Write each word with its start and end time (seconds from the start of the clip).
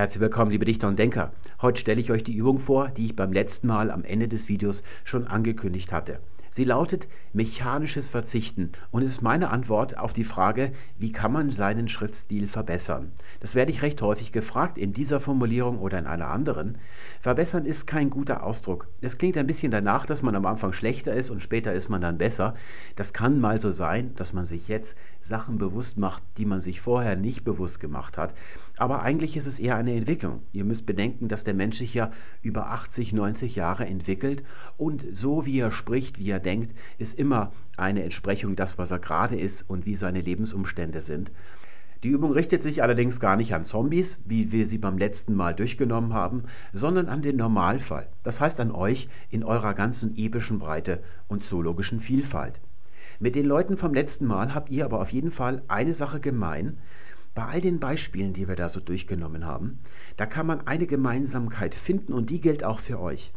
Herzlich 0.00 0.22
willkommen, 0.22 0.50
liebe 0.50 0.64
Dichter 0.64 0.88
und 0.88 0.98
Denker. 0.98 1.30
Heute 1.60 1.78
stelle 1.78 2.00
ich 2.00 2.10
euch 2.10 2.24
die 2.24 2.34
Übung 2.34 2.58
vor, 2.58 2.88
die 2.88 3.04
ich 3.04 3.16
beim 3.16 3.34
letzten 3.34 3.66
Mal 3.66 3.90
am 3.90 4.02
Ende 4.02 4.28
des 4.28 4.48
Videos 4.48 4.82
schon 5.04 5.26
angekündigt 5.26 5.92
hatte. 5.92 6.20
Sie 6.50 6.64
lautet 6.64 7.06
mechanisches 7.32 8.08
Verzichten 8.08 8.72
und 8.90 9.02
ist 9.02 9.22
meine 9.22 9.50
Antwort 9.50 9.96
auf 9.96 10.12
die 10.12 10.24
Frage, 10.24 10.72
wie 10.98 11.12
kann 11.12 11.32
man 11.32 11.52
seinen 11.52 11.86
Schriftstil 11.86 12.48
verbessern. 12.48 13.12
Das 13.38 13.54
werde 13.54 13.70
ich 13.70 13.82
recht 13.82 14.02
häufig 14.02 14.32
gefragt 14.32 14.76
in 14.76 14.92
dieser 14.92 15.20
Formulierung 15.20 15.78
oder 15.78 15.98
in 16.00 16.06
einer 16.08 16.26
anderen. 16.26 16.78
Verbessern 17.20 17.66
ist 17.66 17.86
kein 17.86 18.10
guter 18.10 18.42
Ausdruck. 18.42 18.88
Es 19.00 19.16
klingt 19.16 19.36
ein 19.36 19.46
bisschen 19.46 19.70
danach, 19.70 20.06
dass 20.06 20.22
man 20.22 20.34
am 20.34 20.44
Anfang 20.44 20.72
schlechter 20.72 21.12
ist 21.12 21.30
und 21.30 21.40
später 21.40 21.72
ist 21.72 21.88
man 21.88 22.00
dann 22.00 22.18
besser. 22.18 22.54
Das 22.96 23.12
kann 23.12 23.40
mal 23.40 23.60
so 23.60 23.70
sein, 23.70 24.12
dass 24.16 24.32
man 24.32 24.44
sich 24.44 24.66
jetzt 24.66 24.96
Sachen 25.20 25.58
bewusst 25.58 25.98
macht, 25.98 26.24
die 26.36 26.46
man 26.46 26.60
sich 26.60 26.80
vorher 26.80 27.14
nicht 27.14 27.44
bewusst 27.44 27.78
gemacht 27.78 28.18
hat. 28.18 28.34
Aber 28.76 29.02
eigentlich 29.02 29.36
ist 29.36 29.46
es 29.46 29.60
eher 29.60 29.76
eine 29.76 29.94
Entwicklung. 29.94 30.42
Ihr 30.52 30.64
müsst 30.64 30.84
bedenken, 30.84 31.28
dass 31.28 31.44
der 31.44 31.54
Mensch 31.54 31.78
sich 31.78 31.94
ja 31.94 32.10
über 32.42 32.70
80, 32.70 33.12
90 33.12 33.54
Jahre 33.54 33.86
entwickelt 33.86 34.42
und 34.76 35.06
so 35.12 35.46
wie 35.46 35.60
er 35.60 35.70
spricht, 35.70 36.18
wie 36.18 36.30
er 36.30 36.39
denkt, 36.40 36.74
ist 36.98 37.18
immer 37.18 37.52
eine 37.76 38.02
Entsprechung 38.02 38.56
das, 38.56 38.78
was 38.78 38.90
er 38.90 38.98
gerade 38.98 39.38
ist 39.38 39.68
und 39.68 39.86
wie 39.86 39.96
seine 39.96 40.20
Lebensumstände 40.20 41.00
sind. 41.00 41.30
Die 42.02 42.08
Übung 42.08 42.32
richtet 42.32 42.62
sich 42.62 42.82
allerdings 42.82 43.20
gar 43.20 43.36
nicht 43.36 43.54
an 43.54 43.62
Zombies, 43.62 44.20
wie 44.24 44.52
wir 44.52 44.66
sie 44.66 44.78
beim 44.78 44.96
letzten 44.96 45.34
Mal 45.34 45.54
durchgenommen 45.54 46.14
haben, 46.14 46.44
sondern 46.72 47.08
an 47.08 47.20
den 47.20 47.36
Normalfall. 47.36 48.08
Das 48.22 48.40
heißt 48.40 48.58
an 48.60 48.70
euch 48.70 49.08
in 49.28 49.44
eurer 49.44 49.74
ganzen 49.74 50.16
epischen 50.16 50.58
Breite 50.58 51.02
und 51.28 51.44
zoologischen 51.44 52.00
Vielfalt. 52.00 52.60
Mit 53.18 53.34
den 53.34 53.44
Leuten 53.44 53.76
vom 53.76 53.92
letzten 53.92 54.26
Mal 54.26 54.54
habt 54.54 54.70
ihr 54.70 54.86
aber 54.86 55.00
auf 55.00 55.12
jeden 55.12 55.30
Fall 55.30 55.62
eine 55.68 55.92
Sache 55.92 56.20
gemein. 56.20 56.78
Bei 57.34 57.42
all 57.42 57.60
den 57.60 57.78
Beispielen, 57.78 58.32
die 58.32 58.48
wir 58.48 58.56
da 58.56 58.70
so 58.70 58.80
durchgenommen 58.80 59.44
haben, 59.44 59.78
da 60.16 60.24
kann 60.24 60.46
man 60.46 60.66
eine 60.66 60.86
Gemeinsamkeit 60.86 61.74
finden 61.74 62.14
und 62.14 62.30
die 62.30 62.40
gilt 62.40 62.64
auch 62.64 62.78
für 62.78 62.98
euch. 62.98 63.30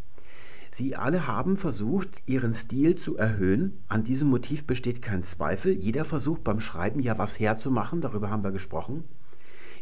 Sie 0.75 0.95
alle 0.95 1.27
haben 1.27 1.55
versucht, 1.55 2.23
ihren 2.25 2.55
Stil 2.55 2.95
zu 2.95 3.15
erhöhen. 3.15 3.83
An 3.89 4.03
diesem 4.03 4.29
Motiv 4.29 4.65
besteht 4.65 5.03
kein 5.03 5.21
Zweifel. 5.21 5.71
Jeder 5.71 6.03
versucht 6.03 6.43
beim 6.43 6.59
Schreiben 6.59 6.99
ja 6.99 7.19
was 7.19 7.39
herzumachen, 7.39 8.01
darüber 8.01 8.31
haben 8.31 8.43
wir 8.43 8.51
gesprochen, 8.51 9.03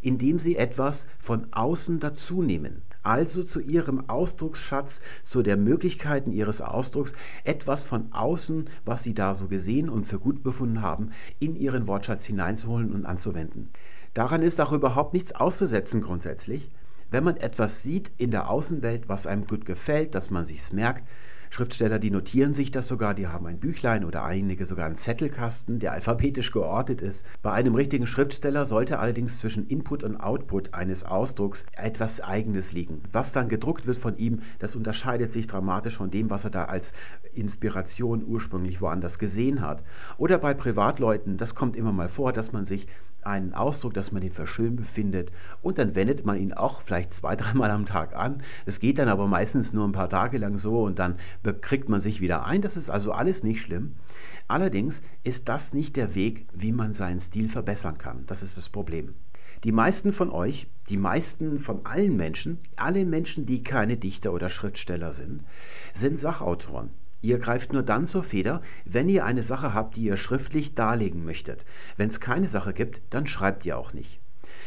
indem 0.02 0.38
sie 0.38 0.58
etwas 0.58 1.08
von 1.18 1.48
außen 1.54 2.02
dazunehmen. 2.02 2.82
Also 3.04 3.42
zu 3.42 3.62
ihrem 3.62 4.10
Ausdrucksschatz, 4.10 5.00
zu 5.24 5.44
der 5.44 5.56
Möglichkeiten 5.56 6.34
ihres 6.34 6.60
Ausdrucks, 6.60 7.14
etwas 7.46 7.84
von 7.84 8.12
außen, 8.12 8.70
was 8.84 9.04
sie 9.04 9.14
da 9.14 9.34
so 9.34 9.48
gesehen 9.48 9.88
und 9.88 10.08
für 10.08 10.20
gut 10.20 10.44
befunden 10.44 10.82
haben, 10.82 11.12
in 11.40 11.56
ihren 11.56 11.88
Wortschatz 11.88 12.26
hineinzuholen 12.26 12.92
und 12.92 13.06
anzuwenden. 13.06 13.70
Daran 14.14 14.42
ist 14.42 14.60
auch 14.60 14.74
überhaupt 14.74 15.14
nichts 15.14 15.32
auszusetzen 15.32 16.02
grundsätzlich 16.02 16.70
wenn 17.12 17.24
man 17.24 17.38
etwas 17.38 17.84
sieht 17.84 18.12
in 18.18 18.32
der 18.32 18.50
Außenwelt, 18.50 19.08
was 19.08 19.28
einem 19.28 19.46
gut 19.46 19.66
gefällt, 19.66 20.16
dass 20.16 20.32
man 20.32 20.46
sich's 20.46 20.74
merkt, 20.74 21.04
Schriftsteller, 21.54 22.00
die 22.00 22.12
notieren 22.12 22.54
sich 22.54 22.72
das 22.72 22.88
sogar, 22.88 23.14
die 23.14 23.28
haben 23.28 23.46
ein 23.46 23.60
Büchlein 23.60 24.06
oder 24.06 24.24
einige 24.24 24.66
sogar 24.66 24.86
einen 24.86 24.96
Zettelkasten, 24.96 25.80
der 25.80 25.92
alphabetisch 25.92 26.52
geordnet 26.52 27.02
ist. 27.02 27.26
Bei 27.42 27.52
einem 27.52 27.76
richtigen 27.76 28.08
Schriftsteller 28.08 28.66
sollte 28.66 29.00
allerdings 29.00 29.40
zwischen 29.40 29.68
Input 29.68 30.06
und 30.06 30.16
Output 30.16 30.74
eines 30.74 31.04
Ausdrucks 31.04 31.66
etwas 31.76 32.22
Eigenes 32.22 32.72
liegen. 32.72 33.04
Was 33.12 33.34
dann 33.34 33.50
gedruckt 33.50 33.86
wird 33.86 33.98
von 33.98 34.16
ihm, 34.16 34.40
das 34.60 34.78
unterscheidet 34.78 35.30
sich 35.30 35.46
dramatisch 35.46 35.98
von 35.98 36.10
dem, 36.10 36.30
was 36.30 36.46
er 36.46 36.52
da 36.52 36.66
als 36.66 36.94
Inspiration 37.34 38.24
ursprünglich 38.26 38.80
woanders 38.80 39.20
gesehen 39.20 39.60
hat. 39.60 39.84
Oder 40.18 40.38
bei 40.38 40.54
Privatleuten, 40.54 41.36
das 41.36 41.54
kommt 41.54 41.76
immer 41.76 41.92
mal 41.92 42.08
vor, 42.08 42.32
dass 42.32 42.54
man 42.54 42.64
sich 42.64 42.88
einen 43.24 43.54
Ausdruck, 43.54 43.94
dass 43.94 44.12
man 44.12 44.22
den 44.22 44.32
für 44.32 44.48
schön 44.48 44.76
befindet 44.76 45.32
und 45.62 45.78
dann 45.78 45.96
wendet 45.96 46.26
man 46.26 46.38
ihn 46.38 46.54
auch 46.54 46.82
vielleicht 46.82 47.14
zwei, 47.14 47.36
dreimal 47.38 47.72
am 47.72 47.86
Tag 47.86 48.16
an. 48.16 48.42
Es 48.66 48.80
geht 48.80 48.98
dann 48.98 49.10
aber 49.10 49.28
meistens 49.28 49.74
nur 49.74 49.88
ein 49.88 49.92
paar 49.92 50.10
Tage 50.10 50.38
lang 50.38 50.58
so 50.58 50.84
und 50.84 51.00
dann 51.00 51.16
bekriegt 51.44 51.90
man 51.90 52.02
sich 52.02 52.22
wieder 52.22 52.46
ein. 52.46 52.62
Das 52.62 52.78
ist 52.78 52.90
also 52.90 53.12
alles 53.12 53.44
nicht 53.44 53.62
schlimm. 53.62 53.96
Allerdings 54.48 55.02
ist 55.24 55.50
das 55.50 55.74
nicht 55.74 55.96
der 55.96 56.16
Weg, 56.16 56.48
wie 56.54 56.72
man 56.72 56.94
seinen 56.94 57.20
Stil 57.20 57.50
verbessern 57.50 57.98
kann. 57.98 58.26
Das 58.26 58.44
ist 58.44 58.58
das 58.58 58.70
Problem. 58.70 59.14
Die 59.64 59.72
meisten 59.72 60.12
von 60.12 60.32
euch, 60.32 60.68
die 60.90 60.98
meisten 60.98 61.60
von 61.60 61.86
allen 61.86 62.18
Menschen, 62.18 62.58
alle 62.78 63.06
Menschen, 63.06 63.46
die 63.46 63.62
keine 63.62 63.96
Dichter 63.96 64.34
oder 64.34 64.50
Schriftsteller 64.50 65.12
sind, 65.12 65.44
sind 65.94 66.20
Sachautoren. 66.20 66.90
Ihr 67.22 67.38
greift 67.38 67.74
nur 67.74 67.84
dann 67.84 68.06
zur 68.06 68.24
Feder, 68.24 68.62
wenn 68.86 69.08
ihr 69.08 69.26
eine 69.26 69.44
Sache 69.44 69.74
habt, 69.74 69.96
die 69.96 70.04
ihr 70.04 70.18
schriftlich 70.18 70.76
darlegen 70.76 71.24
möchtet. 71.24 71.66
Wenn 71.98 72.10
es 72.10 72.20
keine 72.20 72.48
Sache 72.48 72.74
gibt, 72.74 73.02
dann 73.12 73.28
schreibt 73.28 73.66
ihr 73.66 73.78
auch 73.78 73.94
nicht. 73.94 74.20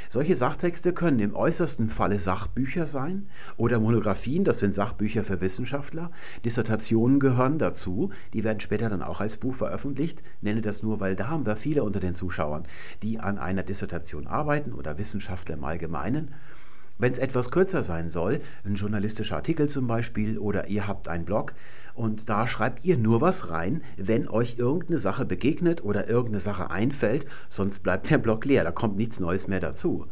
Solche 0.09 0.37
Sachtexte 0.37 0.93
können 0.93 1.19
im 1.19 1.35
äußersten 1.35 1.89
Falle 1.89 2.19
Sachbücher 2.19 2.87
sein 2.87 3.27
oder 3.57 3.81
Monographien, 3.81 4.45
das 4.45 4.59
sind 4.59 4.75
Sachbücher 4.75 5.25
für 5.25 5.41
Wissenschaftler. 5.41 6.11
Dissertationen 6.45 7.21
gehören 7.21 7.59
dazu, 7.59 8.11
die 8.33 8.45
werden 8.45 8.61
später 8.61 8.89
dann 8.89 9.03
auch 9.03 9.21
als 9.21 9.39
Buch 9.39 9.55
veröffentlicht. 9.55 10.23
Nenne 10.41 10.61
das 10.61 10.83
nur, 10.83 11.01
weil 11.01 11.17
da 11.17 11.29
haben 11.29 11.47
wir 11.47 11.57
viele 11.57 11.83
unter 11.83 12.01
den 12.01 12.15
Zuschauern, 12.15 12.67
die 13.03 13.19
an 13.19 13.39
einer 13.39 13.63
Dissertation 13.63 14.27
arbeiten 14.27 14.73
oder 14.73 14.99
Wissenschaftler 14.99 15.57
im 15.57 15.65
Allgemeinen. 15.65 16.35
Wenn 16.97 17.11
es 17.11 17.19
etwas 17.19 17.51
kürzer 17.51 17.83
sein 17.83 18.09
soll, 18.09 18.41
ein 18.65 18.77
journalistischer 18.77 19.35
Artikel 19.35 19.69
zum 19.69 19.89
Beispiel, 19.89 20.39
oder 20.39 20.69
ihr 20.69 20.87
habt 20.87 21.09
einen 21.09 21.25
Blog 21.25 21.55
und 21.95 22.29
da 22.29 22.47
schreibt 22.47 22.85
ihr 22.85 22.99
nur 22.99 23.21
was 23.21 23.51
rein, 23.51 23.83
wenn 23.97 24.29
euch 24.29 24.57
irgendeine 24.59 24.99
Sache 24.99 25.25
begegnet 25.25 25.85
oder 25.85 26.09
irgendeine 26.09 26.41
Sache 26.41 26.71
einfällt, 26.71 27.27
sonst 27.49 27.83
bleibt 27.83 28.11
der 28.11 28.19
Blog 28.19 28.45
leer, 28.45 28.65
da 28.65 28.73
kommt 28.73 28.97
nichts 28.97 29.21
Neues 29.21 29.49
mehr 29.49 29.61
dazu. 29.61 30.07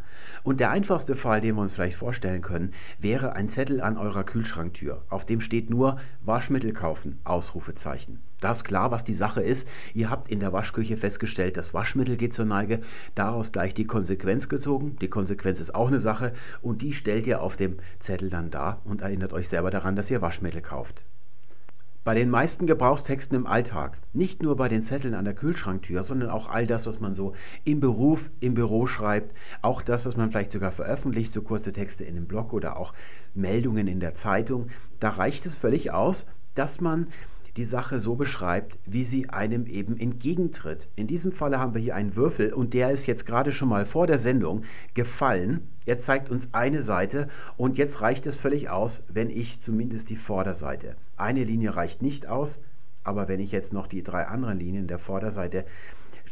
Und 0.44 0.60
der 0.60 0.70
einfachste 0.70 1.14
Fall, 1.14 1.40
den 1.40 1.56
wir 1.56 1.62
uns 1.62 1.74
vielleicht 1.74 1.96
vorstellen 1.96 2.42
können, 2.42 2.72
wäre 2.98 3.34
ein 3.34 3.48
Zettel 3.48 3.80
an 3.80 3.96
eurer 3.96 4.24
Kühlschranktür. 4.24 5.04
Auf 5.08 5.24
dem 5.24 5.40
steht 5.40 5.70
nur 5.70 5.96
Waschmittel 6.24 6.72
kaufen, 6.72 7.20
Ausrufezeichen. 7.24 8.20
Da 8.40 8.50
ist 8.50 8.64
klar, 8.64 8.90
was 8.90 9.04
die 9.04 9.14
Sache 9.14 9.40
ist. 9.40 9.68
Ihr 9.94 10.10
habt 10.10 10.28
in 10.30 10.40
der 10.40 10.52
Waschküche 10.52 10.96
festgestellt, 10.96 11.56
das 11.56 11.74
Waschmittel 11.74 12.16
geht 12.16 12.32
zur 12.32 12.44
Neige. 12.44 12.80
Daraus 13.14 13.52
gleich 13.52 13.72
die 13.72 13.86
Konsequenz 13.86 14.48
gezogen. 14.48 14.96
Die 15.00 15.08
Konsequenz 15.08 15.60
ist 15.60 15.74
auch 15.74 15.86
eine 15.86 16.00
Sache 16.00 16.32
und 16.60 16.82
die 16.82 16.92
stellt 16.92 17.28
ihr 17.28 17.40
auf 17.40 17.56
dem 17.56 17.76
Zettel 18.00 18.30
dann 18.30 18.50
dar 18.50 18.82
und 18.84 19.02
erinnert 19.02 19.32
euch 19.32 19.48
selber 19.48 19.70
daran, 19.70 19.94
dass 19.94 20.10
ihr 20.10 20.22
Waschmittel 20.22 20.60
kauft. 20.60 21.04
Bei 22.04 22.14
den 22.14 22.30
meisten 22.30 22.66
Gebrauchstexten 22.66 23.36
im 23.36 23.46
Alltag, 23.46 23.98
nicht 24.12 24.42
nur 24.42 24.56
bei 24.56 24.68
den 24.68 24.82
Zetteln 24.82 25.14
an 25.14 25.24
der 25.24 25.34
Kühlschranktür, 25.34 26.02
sondern 26.02 26.30
auch 26.30 26.48
all 26.48 26.66
das, 26.66 26.88
was 26.88 26.98
man 26.98 27.14
so 27.14 27.32
im 27.62 27.78
Beruf, 27.78 28.30
im 28.40 28.54
Büro 28.54 28.88
schreibt, 28.88 29.36
auch 29.60 29.82
das, 29.82 30.04
was 30.04 30.16
man 30.16 30.32
vielleicht 30.32 30.50
sogar 30.50 30.72
veröffentlicht, 30.72 31.32
so 31.32 31.42
kurze 31.42 31.72
Texte 31.72 32.02
in 32.02 32.16
einem 32.16 32.26
Blog 32.26 32.52
oder 32.52 32.76
auch 32.76 32.92
Meldungen 33.34 33.86
in 33.86 34.00
der 34.00 34.14
Zeitung, 34.14 34.66
da 34.98 35.10
reicht 35.10 35.46
es 35.46 35.56
völlig 35.56 35.92
aus, 35.92 36.26
dass 36.54 36.80
man 36.80 37.06
die 37.56 37.64
Sache 37.64 38.00
so 38.00 38.14
beschreibt, 38.14 38.78
wie 38.86 39.04
sie 39.04 39.28
einem 39.28 39.66
eben 39.66 39.98
entgegentritt. 39.98 40.88
In 40.96 41.06
diesem 41.06 41.32
Falle 41.32 41.58
haben 41.58 41.74
wir 41.74 41.80
hier 41.80 41.94
einen 41.94 42.16
Würfel 42.16 42.52
und 42.52 42.74
der 42.74 42.90
ist 42.90 43.06
jetzt 43.06 43.26
gerade 43.26 43.52
schon 43.52 43.68
mal 43.68 43.84
vor 43.84 44.06
der 44.06 44.18
Sendung 44.18 44.62
gefallen. 44.94 45.68
Er 45.84 45.98
zeigt 45.98 46.30
uns 46.30 46.48
eine 46.52 46.82
Seite 46.82 47.28
und 47.56 47.76
jetzt 47.76 48.00
reicht 48.00 48.26
es 48.26 48.38
völlig 48.38 48.70
aus, 48.70 49.02
wenn 49.12 49.28
ich 49.28 49.60
zumindest 49.60 50.08
die 50.10 50.16
Vorderseite. 50.16 50.96
Eine 51.16 51.44
Linie 51.44 51.76
reicht 51.76 52.00
nicht 52.00 52.26
aus, 52.26 52.58
aber 53.04 53.28
wenn 53.28 53.40
ich 53.40 53.52
jetzt 53.52 53.72
noch 53.72 53.86
die 53.86 54.02
drei 54.02 54.26
anderen 54.26 54.58
Linien 54.58 54.86
der 54.86 54.98
Vorderseite 54.98 55.64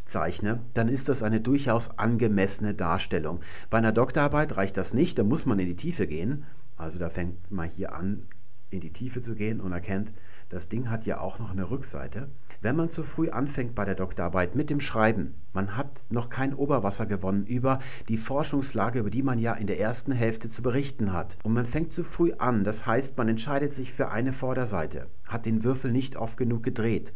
zeichne, 0.04 0.60
dann 0.74 0.88
ist 0.88 1.08
das 1.08 1.22
eine 1.22 1.40
durchaus 1.40 1.98
angemessene 1.98 2.74
Darstellung. 2.74 3.40
Bei 3.68 3.78
einer 3.78 3.92
Doktorarbeit 3.92 4.56
reicht 4.56 4.76
das 4.76 4.94
nicht, 4.94 5.18
da 5.18 5.24
muss 5.24 5.46
man 5.46 5.58
in 5.58 5.66
die 5.66 5.76
Tiefe 5.76 6.06
gehen. 6.06 6.44
Also 6.76 6.98
da 6.98 7.10
fängt 7.10 7.50
man 7.50 7.68
hier 7.68 7.94
an, 7.94 8.22
in 8.70 8.80
die 8.80 8.92
Tiefe 8.92 9.20
zu 9.20 9.34
gehen 9.34 9.60
und 9.60 9.72
erkennt, 9.72 10.12
das 10.48 10.68
Ding 10.68 10.90
hat 10.90 11.06
ja 11.06 11.20
auch 11.20 11.38
noch 11.38 11.50
eine 11.50 11.70
Rückseite. 11.70 12.28
Wenn 12.60 12.76
man 12.76 12.88
zu 12.88 13.02
früh 13.02 13.30
anfängt 13.30 13.74
bei 13.74 13.84
der 13.84 13.94
Doktorarbeit 13.94 14.54
mit 14.54 14.70
dem 14.70 14.80
Schreiben, 14.80 15.34
man 15.52 15.76
hat 15.76 16.04
noch 16.08 16.28
kein 16.28 16.54
Oberwasser 16.54 17.06
gewonnen 17.06 17.46
über 17.46 17.78
die 18.08 18.18
Forschungslage, 18.18 19.00
über 19.00 19.10
die 19.10 19.22
man 19.22 19.38
ja 19.38 19.52
in 19.54 19.66
der 19.66 19.78
ersten 19.78 20.12
Hälfte 20.12 20.48
zu 20.48 20.62
berichten 20.62 21.12
hat. 21.12 21.38
Und 21.44 21.52
man 21.52 21.66
fängt 21.66 21.92
zu 21.92 22.02
früh 22.02 22.32
an, 22.38 22.64
das 22.64 22.86
heißt, 22.86 23.16
man 23.16 23.28
entscheidet 23.28 23.72
sich 23.72 23.92
für 23.92 24.10
eine 24.10 24.32
Vorderseite, 24.32 25.06
hat 25.24 25.46
den 25.46 25.62
Würfel 25.64 25.92
nicht 25.92 26.16
oft 26.16 26.36
genug 26.36 26.62
gedreht. 26.62 27.12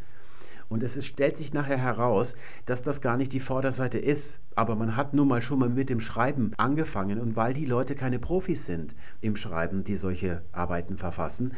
Und 0.75 0.83
es 0.83 1.07
stellt 1.07 1.37
sich 1.37 1.55
nachher 1.55 1.79
heraus, 1.79 2.35
dass 2.67 2.83
das 2.83 3.01
gar 3.01 3.17
nicht 3.17 3.33
die 3.33 3.41
Vorderseite 3.41 3.99
ist. 3.99 4.41
Aber 4.57 4.75
man 4.75 4.97
hat 4.97 5.15
nun 5.15 5.29
mal 5.29 5.41
schon 5.41 5.61
mal 5.61 5.71
mit 5.71 5.89
dem 5.89 6.01
Schreiben 6.01 6.51
angefangen. 6.57 7.21
Und 7.21 7.37
weil 7.37 7.55
die 7.55 7.65
Leute 7.65 7.95
keine 7.95 8.19
Profis 8.19 8.67
sind 8.67 8.97
im 9.21 9.37
Schreiben, 9.37 9.85
die 9.85 9.97
solche 9.97 10.43
Arbeiten 10.51 10.99
verfassen, 10.99 11.53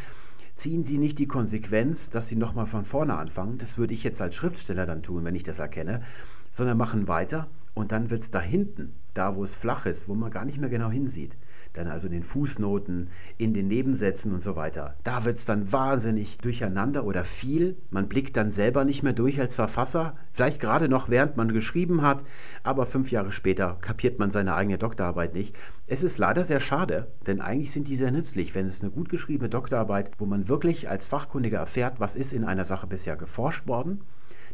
ziehen 0.54 0.84
Sie 0.84 0.98
nicht 0.98 1.18
die 1.18 1.26
Konsequenz, 1.26 2.10
dass 2.10 2.28
Sie 2.28 2.36
nochmal 2.36 2.66
von 2.66 2.84
vorne 2.84 3.16
anfangen. 3.16 3.56
Das 3.56 3.78
würde 3.78 3.94
ich 3.94 4.04
jetzt 4.04 4.20
als 4.20 4.34
Schriftsteller 4.34 4.84
dann 4.84 5.02
tun, 5.02 5.24
wenn 5.24 5.34
ich 5.34 5.44
das 5.44 5.58
erkenne, 5.60 6.02
sondern 6.50 6.76
machen 6.76 7.08
weiter 7.08 7.48
Und 7.74 7.92
dann 7.92 8.10
wird 8.10 8.22
es 8.22 8.30
da 8.30 8.40
hinten, 8.40 8.94
da 9.14 9.34
wo 9.34 9.44
es 9.44 9.54
flach 9.54 9.86
ist, 9.86 10.08
wo 10.08 10.14
man 10.14 10.30
gar 10.30 10.44
nicht 10.44 10.58
mehr 10.58 10.70
genau 10.70 10.90
hinsieht, 10.90 11.36
dann 11.76 11.88
also 11.88 12.06
in 12.06 12.12
den 12.12 12.23
Fußnoten, 12.23 13.08
in 13.38 13.55
den 13.55 13.69
Nebensätzen 13.69 14.32
und 14.32 14.43
so 14.43 14.56
weiter, 14.56 14.96
da 15.05 15.25
wird 15.25 15.37
es 15.37 15.44
dann 15.44 15.73
wahnsinnig 15.73 16.38
durcheinander 16.38 17.05
oder 17.05 17.25
viel. 17.25 17.76
Man 17.90 18.08
blickt 18.08 18.37
dann 18.37 18.50
selber 18.50 18.84
nicht 18.84 19.02
mehr 19.02 19.12
durch 19.12 19.40
als 19.40 19.56
Verfasser, 19.56 20.17
vielleicht 20.32 20.61
gerade 20.61 20.88
noch 20.88 21.08
während 21.08 21.37
man 21.37 21.52
geschrieben 21.52 22.02
hat, 22.02 22.25
aber 22.62 22.87
fünf 22.87 23.11
Jahre 23.11 23.32
später 23.32 23.78
kapiert 23.81 24.19
man 24.19 24.31
seine 24.31 24.55
eigene 24.55 24.78
Doktorarbeit 24.78 25.34
nicht. 25.34 25.56
Es 25.87 26.02
ist 26.02 26.19
leider 26.19 26.44
sehr 26.44 26.61
schade, 26.61 27.08
denn 27.26 27.40
eigentlich 27.40 27.73
sind 27.73 27.88
die 27.88 27.96
sehr 27.96 28.11
nützlich, 28.11 28.55
wenn 28.55 28.67
es 28.67 28.82
eine 28.82 28.90
gut 28.90 29.08
geschriebene 29.08 29.49
Doktorarbeit, 29.49 30.11
wo 30.19 30.26
man 30.26 30.49
wirklich 30.49 30.88
als 30.88 31.08
Fachkundiger 31.08 31.58
erfährt, 31.58 32.00
was 32.00 32.17
ist 32.17 32.32
in 32.32 32.44
einer 32.44 32.64
Sache 32.64 32.87
bisher 32.87 33.17
geforscht 33.17 33.69
worden 33.69 34.00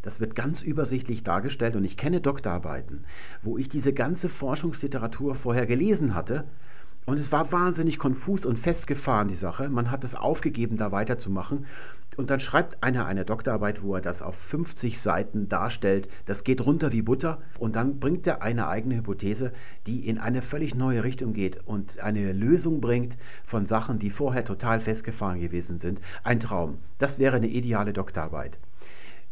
das 0.02 0.18
wird 0.18 0.34
ganz 0.34 0.62
übersichtlich 0.62 1.22
dargestellt 1.22 1.76
und 1.76 1.84
ich 1.84 1.96
kenne 1.96 2.20
Doktorarbeiten, 2.20 3.04
wo 3.42 3.56
ich 3.56 3.68
diese 3.68 3.92
ganze 3.92 4.28
Forschungsliteratur 4.28 5.34
vorher 5.34 5.66
gelesen 5.66 6.14
hatte 6.14 6.44
und 7.04 7.18
es 7.18 7.32
war 7.32 7.50
wahnsinnig 7.50 7.98
konfus 7.98 8.46
und 8.46 8.58
festgefahren, 8.58 9.26
die 9.26 9.34
Sache. 9.34 9.68
Man 9.68 9.90
hat 9.90 10.04
es 10.04 10.14
aufgegeben, 10.14 10.76
da 10.76 10.92
weiterzumachen. 10.92 11.66
Und 12.16 12.30
dann 12.30 12.40
schreibt 12.40 12.82
einer 12.82 13.06
eine 13.06 13.24
Doktorarbeit, 13.24 13.82
wo 13.82 13.94
er 13.94 14.00
das 14.00 14.22
auf 14.22 14.36
50 14.36 15.00
Seiten 15.00 15.48
darstellt. 15.48 16.08
Das 16.26 16.44
geht 16.44 16.60
runter 16.64 16.92
wie 16.92 17.02
Butter. 17.02 17.40
Und 17.58 17.74
dann 17.74 17.98
bringt 17.98 18.26
er 18.26 18.42
eine 18.42 18.68
eigene 18.68 18.96
Hypothese, 18.96 19.52
die 19.86 20.06
in 20.06 20.18
eine 20.18 20.42
völlig 20.42 20.74
neue 20.74 21.02
Richtung 21.02 21.32
geht 21.32 21.66
und 21.66 22.00
eine 22.00 22.32
Lösung 22.32 22.80
bringt 22.80 23.16
von 23.44 23.66
Sachen, 23.66 23.98
die 23.98 24.10
vorher 24.10 24.44
total 24.44 24.80
festgefahren 24.80 25.40
gewesen 25.40 25.78
sind. 25.78 26.00
Ein 26.22 26.38
Traum. 26.38 26.78
Das 26.98 27.18
wäre 27.18 27.36
eine 27.36 27.48
ideale 27.48 27.92
Doktorarbeit. 27.92 28.58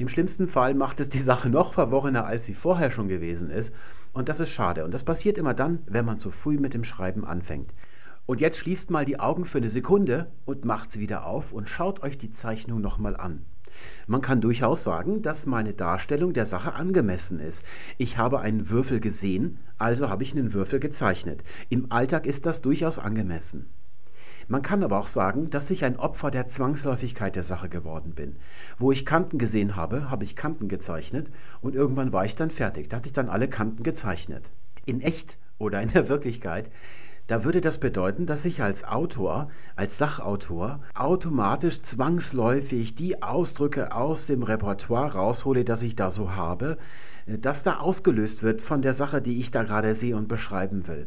Im 0.01 0.09
schlimmsten 0.09 0.49
Fall 0.49 0.73
macht 0.73 0.99
es 1.01 1.11
die 1.11 1.19
Sache 1.19 1.51
noch 1.51 1.75
verworrener, 1.75 2.25
als 2.25 2.47
sie 2.47 2.55
vorher 2.55 2.91
schon 2.91 3.09
gewesen 3.09 3.51
ist. 3.51 3.71
Und 4.15 4.31
das 4.31 4.41
ist 4.41 4.49
schade. 4.49 4.87
Und 4.87 4.95
das 4.95 5.05
passiert 5.05 5.37
immer 5.37 5.53
dann, 5.53 5.81
wenn 5.85 6.07
man 6.07 6.17
zu 6.17 6.31
früh 6.31 6.57
mit 6.57 6.73
dem 6.73 6.85
Schreiben 6.85 7.27
anfängt. 7.27 7.75
Und 8.25 8.41
jetzt 8.41 8.57
schließt 8.57 8.91
mal 8.91 9.05
die 9.05 9.21
Augen 9.21 9.45
für 9.45 9.59
eine 9.59 9.69
Sekunde 9.69 10.33
und 10.47 10.65
macht 10.65 10.91
sie 10.91 11.01
wieder 11.01 11.27
auf 11.27 11.53
und 11.53 11.69
schaut 11.69 12.03
euch 12.03 12.17
die 12.17 12.31
Zeichnung 12.31 12.81
nochmal 12.81 13.15
an. 13.15 13.45
Man 14.07 14.23
kann 14.23 14.41
durchaus 14.41 14.85
sagen, 14.85 15.21
dass 15.21 15.45
meine 15.45 15.75
Darstellung 15.75 16.33
der 16.33 16.47
Sache 16.47 16.73
angemessen 16.73 17.39
ist. 17.39 17.63
Ich 17.99 18.17
habe 18.17 18.41
einen 18.41 18.71
Würfel 18.71 19.01
gesehen, 19.01 19.59
also 19.77 20.09
habe 20.09 20.23
ich 20.23 20.33
einen 20.33 20.55
Würfel 20.55 20.81
gezeichnet. 20.81 21.45
Im 21.69 21.93
Alltag 21.93 22.25
ist 22.25 22.47
das 22.47 22.63
durchaus 22.63 22.99
angemessen. 22.99 23.69
Man 24.51 24.63
kann 24.63 24.83
aber 24.83 24.99
auch 24.99 25.07
sagen, 25.07 25.49
dass 25.49 25.71
ich 25.71 25.85
ein 25.85 25.97
Opfer 25.97 26.33
der 26.33 26.45
Zwangsläufigkeit 26.45 27.37
der 27.37 27.45
Sache 27.45 27.69
geworden 27.69 28.17
bin. 28.17 28.35
Wo 28.81 28.91
ich 28.91 29.07
Kanten 29.07 29.39
gesehen 29.39 29.77
habe, 29.77 30.11
habe 30.11 30.25
ich 30.25 30.35
Kanten 30.35 30.67
gezeichnet 30.67 31.31
und 31.61 31.77
irgendwann 31.77 32.13
war 32.13 32.25
ich 32.25 32.35
dann 32.35 32.51
fertig. 32.51 32.89
Da 32.89 32.97
hatte 32.97 33.07
ich 33.07 33.13
dann 33.13 33.29
alle 33.29 33.47
Kanten 33.47 33.85
gezeichnet. 33.85 34.51
In 34.87 35.03
echt 35.03 35.39
oder 35.59 35.81
in 35.81 35.93
der 35.93 36.09
Wirklichkeit 36.09 36.69
da 37.29 37.45
würde 37.45 37.61
das 37.61 37.79
bedeuten, 37.79 38.27
dass 38.27 38.45
ich 38.45 38.61
als 38.61 38.83
Autor, 38.83 39.51
als 39.77 39.99
Sachautor, 39.99 40.81
automatisch 40.97 41.81
zwangsläufig 41.81 42.97
die 42.97 43.23
Ausdrücke 43.23 43.95
aus 43.95 44.27
dem 44.27 44.43
Repertoire 44.43 45.15
raushole, 45.15 45.65
das 45.65 45.85
ich 45.85 45.95
da 45.95 46.11
so 46.11 46.35
habe, 46.35 46.77
das 47.29 47.63
da 47.63 47.77
ausgelöst 47.77 48.43
wird 48.43 48.61
von 48.61 48.83
der 48.83 48.95
Sache, 48.95 49.23
die 49.23 49.39
ich 49.39 49.53
da 49.53 49.63
gerade 49.63 49.95
sehe 49.95 50.17
und 50.17 50.27
beschreiben 50.27 50.89
will 50.89 51.07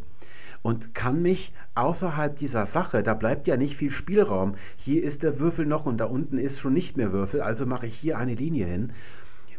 und 0.64 0.96
kann 0.96 1.22
mich 1.22 1.54
außerhalb 1.76 2.36
dieser 2.36 2.66
Sache, 2.66 3.04
da 3.04 3.14
bleibt 3.14 3.48
ja 3.48 3.58
nicht 3.58 3.76
viel 3.76 3.92
Spielraum. 3.92 4.56
Hier 4.76 5.04
ist 5.04 5.22
der 5.22 5.40
Würfel 5.40 5.68
noch 5.68 5.86
und 5.86 5.98
da 5.98 6.06
unten 6.06 6.40
ist 6.40 6.60
schon 6.60 6.74
nicht 6.74 6.98
mehr 6.98 7.12
Würfel, 7.12 7.42
also 7.42 7.68
mache 7.68 7.86
ich 7.86 7.96
hier 7.96 8.18
eine 8.18 8.34
Linie 8.34 8.66
hin. 8.66 8.94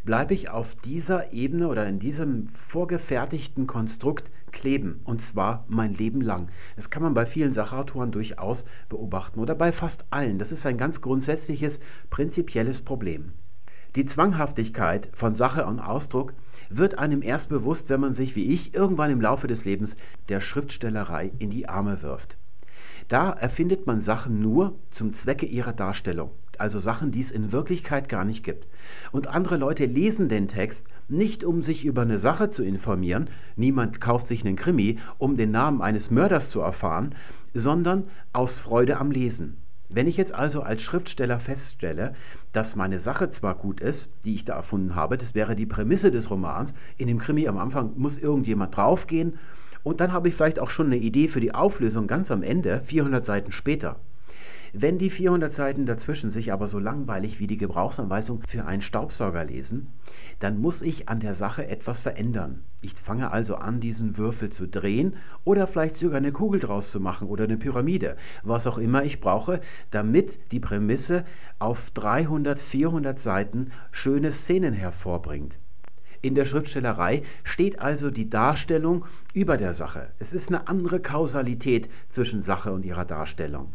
Bleibe 0.05 0.35
ich 0.35 0.51
auf 0.51 0.75
dieser 0.75 1.33
Ebene 1.33 1.69
oder 1.69 1.87
in 1.87 1.99
diesem 1.99 2.49
vorgefertigten 2.49 3.67
Konstrukt 3.67 4.31
kleben 4.53 5.01
und 5.05 5.23
zwar 5.23 5.65
mein 5.69 5.95
Leben 5.95 6.21
lang. 6.21 6.49
Das 6.77 6.91
kann 6.91 7.03
man 7.03 7.15
bei 7.15 7.25
vielen 7.25 7.53
Sachautoren 7.53 8.13
durchaus 8.13 8.65
beobachten 8.89 9.41
oder 9.41 9.55
bei 9.55 9.73
fast 9.73 10.05
allen. 10.11 10.39
Das 10.39 10.53
ist 10.53 10.67
ein 10.67 10.77
ganz 10.77 11.01
grundsätzliches, 11.01 11.81
prinzipielles 12.11 12.83
Problem. 12.83 13.33
Die 13.97 14.05
Zwanghaftigkeit 14.05 15.09
von 15.15 15.35
Sache 15.35 15.67
und 15.67 15.81
Ausdruck 15.81 16.35
wird 16.71 16.99
einem 16.99 17.23
erst 17.23 17.49
bewusst, 17.49 17.89
wenn 17.89 18.01
man 18.01 18.15
sich 18.15 18.37
wie 18.37 18.53
ich 18.53 18.75
irgendwann 18.75 19.11
im 19.11 19.21
Laufe 19.21 19.47
des 19.47 19.65
Lebens 19.65 19.97
der 20.29 20.41
Schriftstellerei 20.41 21.33
in 21.39 21.51
die 21.51 21.69
Arme 21.69 22.03
wirft. 22.03 22.39
Da 23.09 23.31
erfindet 23.31 23.87
man 23.87 24.01
Sachen 24.01 24.41
nur 24.41 24.79
zum 24.91 25.13
Zwecke 25.13 25.47
ihrer 25.47 25.73
Darstellung, 25.73 26.31
also 26.59 26.79
Sachen, 26.79 27.11
die 27.11 27.21
es 27.21 27.31
in 27.31 27.53
Wirklichkeit 27.53 28.09
gar 28.09 28.25
nicht 28.25 28.45
gibt. 28.45 28.67
Und 29.13 29.27
andere 29.27 29.57
Leute 29.57 29.85
lesen 29.85 30.29
den 30.29 30.49
Text 30.49 30.89
nicht, 31.09 31.45
um 31.45 31.63
sich 31.63 31.85
über 31.85 32.03
eine 32.03 32.19
Sache 32.19 32.49
zu 32.49 32.63
informieren, 32.63 33.29
niemand 33.57 34.01
kauft 34.01 34.27
sich 34.27 34.45
einen 34.45 34.57
Krimi, 34.57 34.99
um 35.19 35.37
den 35.37 35.51
Namen 35.51 35.83
eines 35.83 36.11
Mörders 36.11 36.51
zu 36.51 36.61
erfahren, 36.61 37.15
sondern 37.53 38.05
aus 38.33 38.59
Freude 38.59 38.97
am 38.97 39.11
Lesen. 39.11 39.64
Wenn 39.89 40.09
ich 40.09 40.17
jetzt 40.17 40.35
also 40.35 40.63
als 40.63 40.83
Schriftsteller 40.83 41.39
feststelle, 41.39 42.15
dass 42.53 42.75
meine 42.75 42.99
Sache 42.99 43.29
zwar 43.29 43.55
gut 43.55 43.81
ist, 43.81 44.09
die 44.25 44.35
ich 44.35 44.45
da 44.45 44.55
erfunden 44.55 44.95
habe, 44.95 45.19
das 45.19 45.35
wäre 45.35 45.55
die 45.55 45.67
Prämisse 45.67 46.11
des 46.11 46.31
Romans, 46.31 46.75
in 46.97 47.07
dem 47.07 47.19
Krimi 47.19 47.47
am 47.49 47.59
Anfang 47.59 47.93
muss 47.97 48.19
irgendjemand 48.19 48.77
draufgehen 48.77 49.39
und 49.83 50.01
dann 50.01 50.13
habe 50.13 50.29
ich 50.29 50.35
vielleicht 50.35 50.59
auch 50.59 50.71
schon 50.71 50.87
eine 50.87 50.97
Idee 50.97 51.29
für 51.29 51.41
die 51.41 51.55
Auflösung 51.55 52.07
ganz 52.07 52.31
am 52.31 52.43
Ende, 52.43 52.83
400 52.85 53.25
Seiten 53.25 53.53
später. 53.53 53.97
Wenn 54.77 54.99
die 54.99 55.09
400 55.09 55.53
Seiten 55.53 55.87
dazwischen 55.87 56.33
sich 56.33 56.53
aber 56.53 56.67
so 56.67 56.81
langweilig 56.81 57.39
wie 57.39 57.47
die 57.47 57.59
Gebrauchsanweisung 57.59 58.43
für 58.49 58.65
einen 58.65 58.83
Staubsauger 58.83 59.45
lesen, 59.45 59.87
dann 60.41 60.59
muss 60.59 60.83
ich 60.83 61.09
an 61.09 61.21
der 61.21 61.35
Sache 61.35 61.69
etwas 61.69 62.01
verändern. 62.01 62.65
Ich 62.81 62.95
fange 62.95 63.31
also 63.31 63.55
an, 63.55 63.79
diesen 63.79 64.19
Würfel 64.19 64.51
zu 64.51 64.67
drehen 64.67 65.15
oder 65.45 65.69
vielleicht 65.69 65.95
sogar 65.95 66.17
eine 66.17 66.33
Kugel 66.33 66.59
draus 66.59 66.91
zu 66.91 66.99
machen 66.99 67.29
oder 67.29 67.45
eine 67.45 67.57
Pyramide, 67.57 68.17
was 68.43 68.67
auch 68.67 68.79
immer 68.79 69.05
ich 69.05 69.21
brauche, 69.21 69.61
damit 69.93 70.41
die 70.51 70.59
Prämisse 70.59 71.25
auf 71.61 71.93
300, 71.93 72.59
400 72.59 73.17
Seiten 73.17 73.71
schöne 73.93 74.33
Szenen 74.33 74.75
hervorbringt. 74.75 75.61
In 76.21 76.35
der 76.35 76.47
Schriftstellerei 76.47 77.23
steht 77.45 77.79
also 77.79 78.11
die 78.11 78.29
Darstellung 78.29 79.05
über 79.35 79.57
der 79.57 79.73
Sache. 79.73 80.09
Es 80.19 80.33
ist 80.33 80.49
eine 80.49 80.67
andere 80.67 80.99
Kausalität 80.99 81.89
zwischen 82.09 82.43
Sache 82.43 82.73
und 82.73 82.85
ihrer 82.85 83.05
Darstellung. 83.05 83.73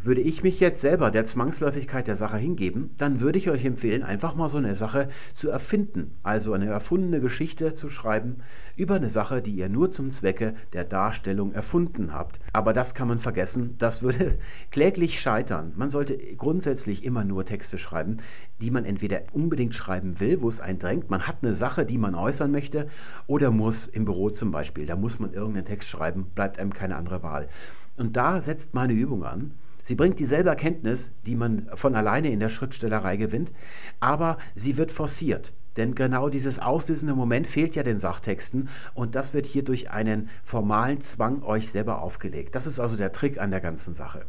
Würde 0.00 0.20
ich 0.20 0.44
mich 0.44 0.60
jetzt 0.60 0.80
selber 0.80 1.10
der 1.10 1.24
Zwangsläufigkeit 1.24 2.06
der 2.06 2.14
Sache 2.14 2.36
hingeben, 2.36 2.94
dann 2.98 3.20
würde 3.20 3.36
ich 3.36 3.50
euch 3.50 3.64
empfehlen, 3.64 4.04
einfach 4.04 4.36
mal 4.36 4.48
so 4.48 4.58
eine 4.58 4.76
Sache 4.76 5.08
zu 5.32 5.50
erfinden, 5.50 6.16
also 6.22 6.52
eine 6.52 6.66
erfundene 6.66 7.20
Geschichte 7.20 7.72
zu 7.72 7.88
schreiben 7.88 8.36
über 8.76 8.94
eine 8.94 9.08
Sache, 9.08 9.42
die 9.42 9.50
ihr 9.50 9.68
nur 9.68 9.90
zum 9.90 10.10
Zwecke 10.10 10.54
der 10.72 10.84
Darstellung 10.84 11.52
erfunden 11.52 12.14
habt. 12.14 12.38
Aber 12.52 12.72
das 12.72 12.94
kann 12.94 13.08
man 13.08 13.18
vergessen, 13.18 13.74
das 13.78 14.02
würde 14.02 14.38
kläglich 14.70 15.20
scheitern. 15.20 15.72
Man 15.74 15.90
sollte 15.90 16.16
grundsätzlich 16.36 17.04
immer 17.04 17.24
nur 17.24 17.44
Texte 17.44 17.76
schreiben, 17.76 18.18
die 18.60 18.70
man 18.70 18.84
entweder 18.84 19.22
unbedingt 19.32 19.74
schreiben 19.74 20.20
will, 20.20 20.40
wo 20.42 20.48
es 20.48 20.60
einen 20.60 20.78
drängt, 20.78 21.10
man 21.10 21.26
hat 21.26 21.38
eine 21.42 21.56
Sache, 21.56 21.84
die 21.84 21.98
man 21.98 22.14
äußern 22.14 22.52
möchte, 22.52 22.86
oder 23.26 23.50
muss 23.50 23.88
im 23.88 24.04
Büro 24.04 24.30
zum 24.30 24.52
Beispiel, 24.52 24.86
da 24.86 24.94
muss 24.94 25.18
man 25.18 25.32
irgendeinen 25.32 25.66
Text 25.66 25.88
schreiben, 25.88 26.26
bleibt 26.34 26.60
einem 26.60 26.72
keine 26.72 26.96
andere 26.96 27.24
Wahl. 27.24 27.48
Und 27.96 28.16
da 28.16 28.40
setzt 28.40 28.74
meine 28.74 28.92
Übung 28.92 29.24
an. 29.24 29.54
Sie 29.88 29.94
bringt 29.94 30.18
dieselbe 30.18 30.50
Erkenntnis, 30.50 31.12
die 31.24 31.34
man 31.34 31.70
von 31.72 31.94
alleine 31.94 32.28
in 32.28 32.40
der 32.40 32.50
Schriftstellerei 32.50 33.16
gewinnt, 33.16 33.52
aber 34.00 34.36
sie 34.54 34.76
wird 34.76 34.92
forciert. 34.92 35.54
Denn 35.78 35.94
genau 35.94 36.28
dieses 36.28 36.58
auslösende 36.58 37.14
Moment 37.14 37.46
fehlt 37.46 37.74
ja 37.74 37.82
den 37.82 37.96
Sachtexten 37.96 38.68
und 38.92 39.14
das 39.14 39.32
wird 39.32 39.46
hier 39.46 39.64
durch 39.64 39.90
einen 39.90 40.28
formalen 40.44 41.00
Zwang 41.00 41.42
euch 41.42 41.70
selber 41.70 42.02
aufgelegt. 42.02 42.54
Das 42.54 42.66
ist 42.66 42.78
also 42.78 42.98
der 42.98 43.12
Trick 43.12 43.40
an 43.40 43.50
der 43.50 43.62
ganzen 43.62 43.94
Sache. 43.94 44.26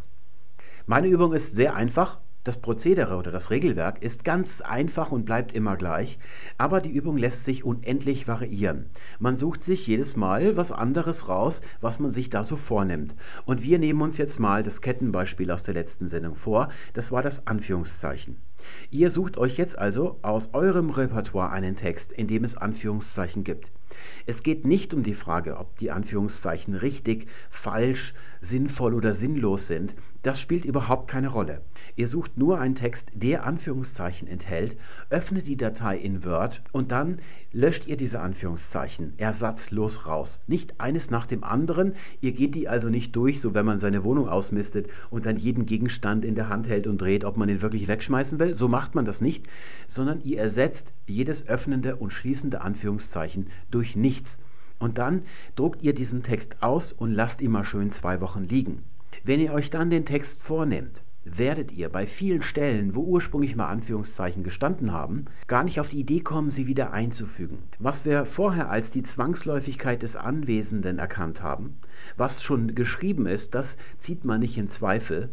Meine 0.86 1.10
Übung 1.10 1.34
ist 1.34 1.54
sehr 1.54 1.76
einfach 1.76 2.20
das 2.50 2.58
Prozedere 2.58 3.16
oder 3.16 3.30
das 3.30 3.52
Regelwerk 3.52 4.02
ist 4.02 4.24
ganz 4.24 4.62
einfach 4.62 5.12
und 5.12 5.24
bleibt 5.24 5.54
immer 5.54 5.78
gleich, 5.78 6.18
aber 6.58 6.82
die 6.82 6.90
Übung 6.90 7.16
lässt 7.16 7.46
sich 7.46 7.64
unendlich 7.64 8.28
variieren. 8.28 8.90
Man 9.20 9.38
sucht 9.38 9.64
sich 9.64 9.86
jedes 9.86 10.16
Mal 10.16 10.58
was 10.58 10.72
anderes 10.72 11.30
raus, 11.30 11.62
was 11.80 12.00
man 12.00 12.10
sich 12.10 12.32
da 12.32 12.44
so 12.44 12.56
vornimmt. 12.56 13.16
Und 13.46 13.62
wir 13.62 13.78
nehmen 13.78 14.02
uns 14.02 14.18
jetzt 14.18 14.40
mal 14.40 14.64
das 14.64 14.82
Kettenbeispiel 14.82 15.52
aus 15.52 15.62
der 15.62 15.76
letzten 15.76 16.08
Sendung 16.08 16.34
vor. 16.34 16.70
Das 16.94 17.12
war 17.12 17.22
das 17.22 17.46
Anführungszeichen. 17.46 18.38
Ihr 18.90 19.12
sucht 19.12 19.38
euch 19.38 19.58
jetzt 19.58 19.78
also 19.78 20.18
aus 20.24 20.50
eurem 20.54 20.90
Repertoire 20.90 21.52
einen 21.52 21.76
Text, 21.76 22.12
in 22.12 22.28
dem 22.28 22.44
es 22.44 22.58
Anführungszeichen 22.58 23.44
gibt. 23.44 23.72
Es 24.26 24.42
geht 24.44 24.66
nicht 24.66 24.94
um 24.94 25.04
die 25.04 25.14
Frage, 25.14 25.58
ob 25.58 25.78
die 25.78 25.92
Anführungszeichen 25.92 26.74
richtig, 26.74 27.28
falsch, 27.50 28.14
sinnvoll 28.42 28.94
oder 28.96 29.14
sinnlos 29.14 29.68
sind. 29.68 29.94
Das 30.24 30.42
spielt 30.42 30.66
überhaupt 30.66 31.10
keine 31.10 31.28
Rolle. 31.28 31.62
Ihr 32.00 32.08
sucht 32.08 32.38
nur 32.38 32.62
einen 32.62 32.76
Text, 32.76 33.10
der 33.14 33.44
Anführungszeichen 33.44 34.26
enthält, 34.26 34.78
öffnet 35.10 35.48
die 35.48 35.58
Datei 35.58 35.98
in 35.98 36.24
Word 36.24 36.62
und 36.72 36.94
dann 36.94 37.20
löscht 37.52 37.88
ihr 37.88 37.98
diese 37.98 38.22
Anführungszeichen 38.22 39.16
ersatzlos 39.18 40.08
raus. 40.08 40.40
Nicht 40.48 40.80
eines 40.80 41.12
nach 41.12 41.26
dem 41.26 41.44
anderen. 41.44 41.96
Ihr 42.22 42.32
geht 42.32 42.56
die 42.56 42.70
also 42.70 42.88
nicht 42.88 43.14
durch, 43.18 43.42
so 43.42 43.54
wenn 43.54 43.66
man 43.66 43.80
seine 43.80 44.06
Wohnung 44.06 44.30
ausmistet 44.30 44.88
und 45.10 45.26
dann 45.26 45.36
jeden 45.36 45.66
Gegenstand 45.66 46.24
in 46.24 46.36
der 46.36 46.48
Hand 46.48 46.70
hält 46.70 46.88
und 46.88 47.02
dreht, 47.02 47.26
ob 47.26 47.36
man 47.36 47.50
ihn 47.50 47.62
wirklich 47.62 47.90
wegschmeißen 47.90 48.40
will. 48.40 48.56
So 48.56 48.70
macht 48.70 48.96
man 48.96 49.04
das 49.04 49.20
nicht, 49.20 49.48
sondern 49.90 50.22
ihr 50.22 50.40
ersetzt 50.40 50.94
jedes 51.06 51.50
öffnende 51.50 51.98
und 51.98 52.14
schließende 52.14 52.62
Anführungszeichen 52.62 53.50
durch 53.72 53.98
nichts. 53.98 54.40
Und 54.80 55.00
dann 55.00 55.24
druckt 55.58 55.82
ihr 55.82 55.94
diesen 55.94 56.24
Text 56.24 56.64
aus 56.64 56.94
und 56.94 57.12
lasst 57.12 57.42
ihn 57.42 57.52
mal 57.52 57.66
schön 57.66 57.92
zwei 57.92 58.22
Wochen 58.22 58.46
liegen. 58.46 58.84
Wenn 59.26 59.42
ihr 59.42 59.52
euch 59.52 59.70
dann 59.70 59.90
den 59.90 60.06
Text 60.06 60.42
vornehmt, 60.42 61.04
werdet 61.26 61.72
ihr 61.72 61.90
bei 61.90 62.06
vielen 62.06 62.42
Stellen, 62.42 62.96
wo 62.96 63.02
ursprünglich 63.02 63.56
mal 63.56 63.68
Anführungszeichen 63.68 64.44
gestanden 64.44 64.94
haben, 64.94 65.26
gar 65.48 65.64
nicht 65.64 65.80
auf 65.80 65.90
die 65.90 66.00
Idee 66.00 66.22
kommen, 66.22 66.52
sie 66.52 66.68
wieder 66.68 66.92
einzufügen. 66.92 67.60
Was 67.78 68.06
wir 68.06 68.26
vorher 68.26 68.70
als 68.70 68.92
die 68.92 69.04
Zwangsläufigkeit 69.04 70.02
des 70.02 70.16
Anwesenden 70.16 70.98
erkannt 71.00 71.42
haben, 71.42 71.78
was 72.18 72.44
schon 72.44 72.76
geschrieben 72.76 73.26
ist, 73.26 73.54
das 73.54 73.78
zieht 73.98 74.24
man 74.24 74.40
nicht 74.40 74.58
in 74.58 74.68
Zweifel, 74.68 75.30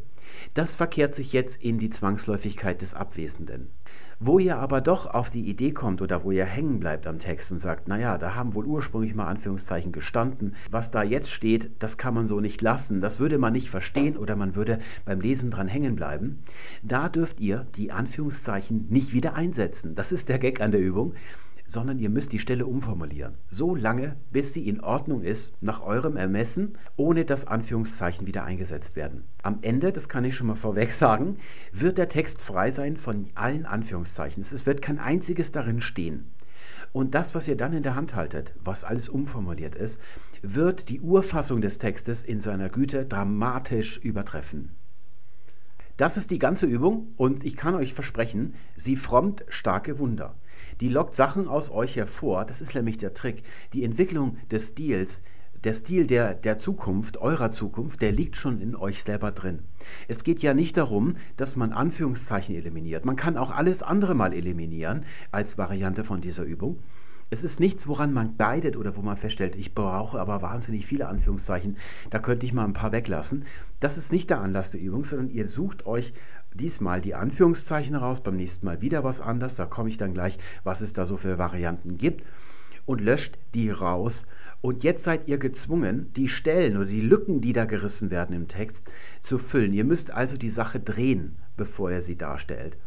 das 0.55 0.75
verkehrt 0.75 1.15
sich 1.15 1.33
jetzt 1.33 1.63
in 1.63 1.79
die 1.79 1.91
Zwangsläufigkeit 1.91 2.83
des 2.83 2.95
Abwesenden. 2.95 3.71
Wo 4.19 4.39
ihr 4.39 4.57
aber 4.57 4.81
doch 4.81 5.05
auf 5.07 5.29
die 5.29 5.47
Idee 5.47 5.73
kommt 5.73 6.01
oder 6.01 6.25
wo 6.25 6.31
ihr 6.31 6.47
hängen 6.47 6.81
bleibt 6.81 7.07
am 7.07 7.19
Text 7.19 7.53
und 7.53 7.59
sagt, 7.59 7.87
naja, 7.87 8.17
da 8.17 8.35
haben 8.35 8.55
wohl 8.55 8.65
ursprünglich 8.65 9.15
mal 9.15 9.27
Anführungszeichen 9.27 9.93
gestanden, 9.93 10.55
was 10.71 10.91
da 10.91 11.03
jetzt 11.03 11.31
steht, 11.31 11.71
das 11.81 11.99
kann 11.99 12.15
man 12.15 12.25
so 12.25 12.41
nicht 12.41 12.63
lassen, 12.63 13.01
das 13.01 13.21
würde 13.21 13.37
man 13.37 13.53
nicht 13.53 13.69
verstehen 13.69 14.17
oder 14.17 14.35
man 14.35 14.55
würde 14.55 14.79
beim 15.05 15.21
Lesen 15.21 15.51
dran 15.51 15.69
hängen 15.69 15.97
bleiben, 15.97 16.43
da 16.83 17.11
dürft 17.11 17.41
ihr 17.41 17.67
die 17.77 17.93
Anführungszeichen 17.93 18.87
nicht 18.89 19.13
wieder 19.13 19.35
einsetzen. 19.35 19.95
Das 19.95 20.13
ist 20.13 20.31
der 20.31 20.39
Gag 20.39 20.63
an 20.63 20.71
der 20.71 20.81
Übung 20.81 21.13
sondern 21.67 21.99
ihr 21.99 22.11
müsst 22.11 22.33
die 22.33 22.39
Stelle 22.39 22.67
umformulieren. 22.67 23.35
So 23.51 23.75
lange, 23.75 24.17
bis 24.31 24.53
sie 24.53 24.69
in 24.69 24.81
Ordnung 24.81 25.23
ist, 25.23 25.55
nach 25.61 25.83
eurem 25.83 26.17
Ermessen, 26.17 26.79
ohne 26.97 27.25
dass 27.25 27.47
Anführungszeichen 27.47 28.27
wieder 28.27 28.45
eingesetzt 28.45 28.97
werden. 28.97 29.25
Am 29.43 29.59
Ende, 29.63 29.93
das 29.93 30.09
kann 30.09 30.25
ich 30.25 30.37
schon 30.37 30.47
mal 30.47 30.55
vorweg 30.55 30.93
sagen, 30.93 31.39
wird 31.73 31.99
der 31.99 32.09
Text 32.09 32.41
frei 32.41 32.71
sein 32.71 32.97
von 32.97 33.29
allen 33.35 33.67
Anführungszeichen. 33.67 34.43
Es 34.43 34.67
wird 34.67 34.83
kein 34.83 34.99
einziges 34.99 35.53
darin 35.53 35.81
stehen. 35.81 36.31
Und 36.93 37.15
das, 37.15 37.35
was 37.35 37.49
ihr 37.49 37.57
dann 37.57 37.73
in 37.73 37.83
der 37.83 37.95
Hand 37.95 38.15
haltet, 38.15 38.55
was 38.63 38.85
alles 38.85 39.09
umformuliert 39.09 39.75
ist, 39.75 40.01
wird 40.43 40.89
die 40.89 41.01
Urfassung 41.01 41.61
des 41.61 41.79
Textes 41.79 42.23
in 42.23 42.41
seiner 42.41 42.69
Güte 42.69 43.05
dramatisch 43.05 43.99
übertreffen. 43.99 44.71
Das 45.97 46.19
ist 46.19 46.31
die 46.31 46.39
ganze 46.39 46.67
Übung 46.67 47.15
und 47.17 47.45
ich 47.45 47.57
kann 47.57 47.75
euch 47.75 47.95
versprechen, 47.95 48.55
sie 48.77 48.97
frommt 48.97 49.45
starke 49.49 49.99
Wunder. 49.99 50.35
Die 50.81 50.89
lockt 50.89 51.15
Sachen 51.15 51.49
aus 51.49 51.71
euch 51.71 51.97
hervor, 51.97 52.45
das 52.45 52.61
ist 52.61 52.75
nämlich 52.75 52.99
der 52.99 53.15
Trick. 53.15 53.43
Die 53.73 53.85
Entwicklung 53.85 54.37
des 54.51 54.69
Stils, 54.69 55.23
der 55.65 55.73
Stil 55.73 56.07
der, 56.07 56.35
der 56.35 56.59
Zukunft, 56.59 57.17
eurer 57.19 57.51
Zukunft, 57.51 58.03
der 58.03 58.13
liegt 58.13 58.37
schon 58.37 58.61
in 58.61 58.77
euch 58.77 59.03
selber 59.03 59.33
drin. 59.33 59.61
Es 60.07 60.23
geht 60.23 60.41
ja 60.41 60.55
nicht 60.55 60.77
darum, 60.77 61.15
dass 61.37 61.57
man 61.57 61.73
Anführungszeichen 61.73 62.55
eliminiert. 62.55 63.05
Man 63.05 63.17
kann 63.17 63.37
auch 63.37 63.51
alles 63.51 63.83
andere 63.83 64.15
mal 64.15 64.35
eliminieren 64.35 65.05
als 65.33 65.57
Variante 65.57 66.05
von 66.05 66.21
dieser 66.21 66.45
Übung. 66.45 66.79
Es 67.29 67.43
ist 67.43 67.59
nichts, 67.59 67.89
woran 67.89 68.13
man 68.13 68.37
leidet 68.39 68.77
oder 68.77 68.97
wo 68.97 69.03
man 69.03 69.17
feststellt, 69.17 69.57
ich 69.57 69.75
brauche 69.75 70.21
aber 70.21 70.43
wahnsinnig 70.43 70.87
viele 70.87 71.09
Anführungszeichen, 71.09 71.77
da 72.11 72.21
könnte 72.21 72.47
ich 72.47 72.53
mal 72.53 72.65
ein 72.65 72.73
paar 72.73 72.93
weglassen. 72.93 73.45
Das 73.81 73.99
ist 73.99 74.13
nicht 74.13 74.31
der 74.31 74.41
Anlass 74.41 74.71
der 74.71 74.81
Übung, 74.81 75.03
sondern 75.03 75.31
ihr 75.31 75.49
sucht 75.49 75.87
euch 75.87 76.13
diesmal 76.57 77.01
die 77.01 77.15
Anführungszeichen 77.15 77.97
raus, 77.97 78.23
beim 78.23 78.37
nächsten 78.37 78.67
Mal 78.67 78.81
wieder 78.81 79.05
was 79.05 79.21
anderes, 79.21 79.55
da 79.55 79.67
komme 79.67 79.89
ich 79.89 79.97
dann 79.97 80.15
gleich, 80.15 80.39
was 80.65 80.81
es 80.81 80.93
da 80.93 81.07
so 81.07 81.17
für 81.17 81.39
Varianten 81.39 81.99
gibt 81.99 82.25
und 82.87 83.01
löscht 83.01 83.37
die 83.55 83.71
raus. 83.71 84.25
Und 84.63 84.85
jetzt 84.85 85.05
seid 85.05 85.29
ihr 85.29 85.39
gezwungen, 85.39 86.13
die 86.15 86.29
Stellen 86.29 86.77
oder 86.77 86.87
die 86.87 87.03
Lücken, 87.03 87.41
die 87.41 87.53
da 87.53 87.67
gerissen 87.67 88.11
werden 88.11 88.35
im 88.35 88.49
Text, 88.49 88.91
zu 89.21 89.39
füllen. 89.39 89.75
Ihr 89.75 89.85
müsst 89.85 90.13
also 90.13 90.37
die 90.37 90.51
Sache 90.51 90.81
drehen, 90.81 91.37
bevor 91.57 91.91
ihr 91.91 92.01
sie 92.01 92.17
darstellt. 92.17 92.79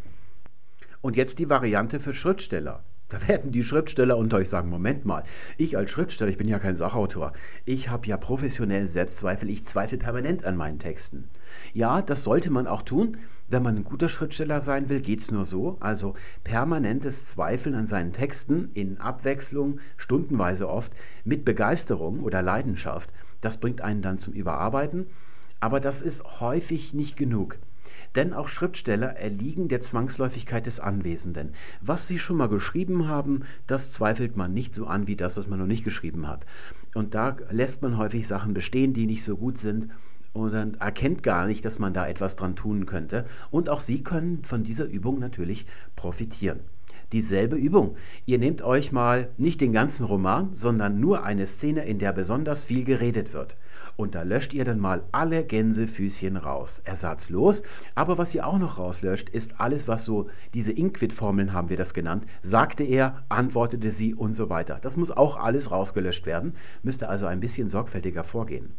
Und 1.01 1.15
jetzt 1.15 1.39
die 1.39 1.49
Variante 1.49 1.99
für 1.99 2.13
Schriftsteller. 2.13 2.83
Da 3.09 3.17
werden 3.27 3.51
die 3.51 3.63
Schriftsteller 3.63 4.17
unter 4.17 4.37
euch 4.37 4.49
sagen, 4.49 4.69
Moment 4.69 5.05
mal, 5.05 5.23
ich 5.57 5.77
als 5.77 5.91
Schriftsteller, 5.91 6.31
ich 6.31 6.37
bin 6.37 6.47
ja 6.47 6.59
kein 6.59 6.75
Sachautor, 6.75 7.33
ich 7.65 7.89
habe 7.89 8.07
ja 8.07 8.17
professionellen 8.17 8.87
Selbstzweifel, 8.87 9.49
ich 9.49 9.65
zweifle 9.65 9.97
permanent 9.97 10.45
an 10.45 10.55
meinen 10.55 10.79
Texten. 10.79 11.27
Ja, 11.73 12.01
das 12.01 12.23
sollte 12.23 12.49
man 12.49 12.67
auch 12.67 12.83
tun. 12.83 13.17
Wenn 13.49 13.63
man 13.63 13.77
ein 13.77 13.83
guter 13.83 14.09
Schriftsteller 14.09 14.61
sein 14.61 14.89
will, 14.89 15.01
geht 15.01 15.21
es 15.21 15.31
nur 15.31 15.43
so. 15.43 15.77
Also 15.79 16.13
permanentes 16.43 17.25
Zweifeln 17.25 17.73
an 17.73 17.87
seinen 17.87 18.13
Texten 18.13 18.69
in 18.73 18.99
Abwechslung, 18.99 19.79
stundenweise 19.97 20.69
oft, 20.69 20.91
mit 21.25 21.45
Begeisterung 21.45 22.19
oder 22.19 22.43
Leidenschaft, 22.43 23.09
das 23.41 23.57
bringt 23.57 23.81
einen 23.81 24.01
dann 24.01 24.19
zum 24.19 24.33
Überarbeiten. 24.33 25.07
Aber 25.59 25.79
das 25.79 26.01
ist 26.01 26.39
häufig 26.39 26.93
nicht 26.93 27.17
genug. 27.17 27.57
Denn 28.15 28.33
auch 28.33 28.47
Schriftsteller 28.47 29.17
erliegen 29.17 29.67
der 29.67 29.81
Zwangsläufigkeit 29.81 30.65
des 30.65 30.79
Anwesenden. 30.79 31.53
Was 31.81 32.07
sie 32.07 32.19
schon 32.19 32.37
mal 32.37 32.49
geschrieben 32.49 33.07
haben, 33.07 33.41
das 33.67 33.91
zweifelt 33.91 34.37
man 34.37 34.53
nicht 34.53 34.73
so 34.73 34.87
an 34.87 35.07
wie 35.07 35.15
das, 35.15 35.37
was 35.37 35.47
man 35.47 35.59
noch 35.59 35.67
nicht 35.67 35.83
geschrieben 35.83 36.27
hat. 36.27 36.45
Und 36.95 37.13
da 37.13 37.35
lässt 37.49 37.81
man 37.81 37.97
häufig 37.97 38.27
Sachen 38.27 38.53
bestehen, 38.53 38.93
die 38.93 39.05
nicht 39.05 39.23
so 39.23 39.37
gut 39.37 39.57
sind 39.57 39.89
und 40.33 40.53
dann 40.53 40.75
erkennt 40.75 41.23
gar 41.23 41.47
nicht, 41.47 41.65
dass 41.65 41.79
man 41.79 41.93
da 41.93 42.07
etwas 42.07 42.35
dran 42.35 42.55
tun 42.55 42.85
könnte. 42.85 43.25
Und 43.51 43.69
auch 43.69 43.79
Sie 43.79 44.03
können 44.03 44.43
von 44.43 44.63
dieser 44.63 44.85
Übung 44.85 45.19
natürlich 45.19 45.65
profitieren 45.95 46.59
dieselbe 47.11 47.55
Übung. 47.55 47.95
Ihr 48.25 48.37
nehmt 48.37 48.61
euch 48.61 48.91
mal 48.91 49.29
nicht 49.37 49.61
den 49.61 49.73
ganzen 49.73 50.05
Roman, 50.05 50.53
sondern 50.53 50.99
nur 50.99 51.23
eine 51.23 51.45
Szene, 51.45 51.85
in 51.85 51.99
der 51.99 52.13
besonders 52.13 52.63
viel 52.63 52.83
geredet 52.83 53.33
wird. 53.33 53.57
Und 53.95 54.15
da 54.15 54.21
löscht 54.21 54.53
ihr 54.53 54.65
dann 54.65 54.79
mal 54.79 55.03
alle 55.11 55.43
Gänsefüßchen 55.43 56.37
raus. 56.37 56.81
Ersatzlos. 56.83 57.63
Aber 57.95 58.17
was 58.17 58.33
ihr 58.35 58.45
auch 58.45 58.59
noch 58.59 58.77
rauslöscht, 58.77 59.29
ist 59.29 59.59
alles, 59.59 59.87
was 59.87 60.05
so, 60.05 60.29
diese 60.53 60.71
Inquit-Formeln 60.71 61.53
haben 61.53 61.69
wir 61.69 61.77
das 61.77 61.93
genannt. 61.93 62.25
Sagte 62.43 62.83
er, 62.83 63.23
antwortete 63.29 63.91
sie 63.91 64.13
und 64.13 64.33
so 64.33 64.49
weiter. 64.49 64.79
Das 64.81 64.95
muss 64.95 65.11
auch 65.11 65.37
alles 65.37 65.71
rausgelöscht 65.71 66.25
werden. 66.25 66.53
Müsst 66.83 67.01
ihr 67.01 67.09
also 67.09 67.25
ein 67.25 67.39
bisschen 67.39 67.69
sorgfältiger 67.69 68.23
vorgehen. 68.23 68.75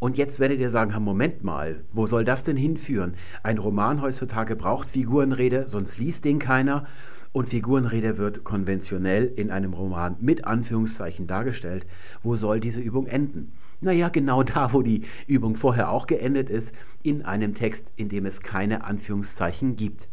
Und 0.00 0.16
jetzt 0.16 0.38
werdet 0.38 0.60
ihr 0.60 0.70
sagen, 0.70 0.92
Moment 1.02 1.42
mal, 1.42 1.82
wo 1.92 2.06
soll 2.06 2.24
das 2.24 2.44
denn 2.44 2.56
hinführen? 2.56 3.14
Ein 3.42 3.58
Roman 3.58 4.00
heutzutage 4.00 4.54
braucht 4.54 4.90
Figurenrede, 4.90 5.68
sonst 5.68 5.98
liest 5.98 6.24
den 6.24 6.38
keiner. 6.38 6.84
Und 7.32 7.48
Figurenrede 7.48 8.16
wird 8.16 8.44
konventionell 8.44 9.26
in 9.26 9.50
einem 9.50 9.74
Roman 9.74 10.16
mit 10.20 10.46
Anführungszeichen 10.46 11.26
dargestellt. 11.26 11.86
Wo 12.22 12.36
soll 12.36 12.60
diese 12.60 12.80
Übung 12.80 13.06
enden? 13.06 13.52
Naja, 13.80 14.08
genau 14.08 14.42
da, 14.42 14.72
wo 14.72 14.82
die 14.82 15.02
Übung 15.26 15.56
vorher 15.56 15.90
auch 15.90 16.06
geendet 16.06 16.48
ist, 16.48 16.72
in 17.02 17.24
einem 17.24 17.54
Text, 17.54 17.92
in 17.96 18.08
dem 18.08 18.24
es 18.24 18.40
keine 18.40 18.84
Anführungszeichen 18.84 19.76
gibt. 19.76 20.08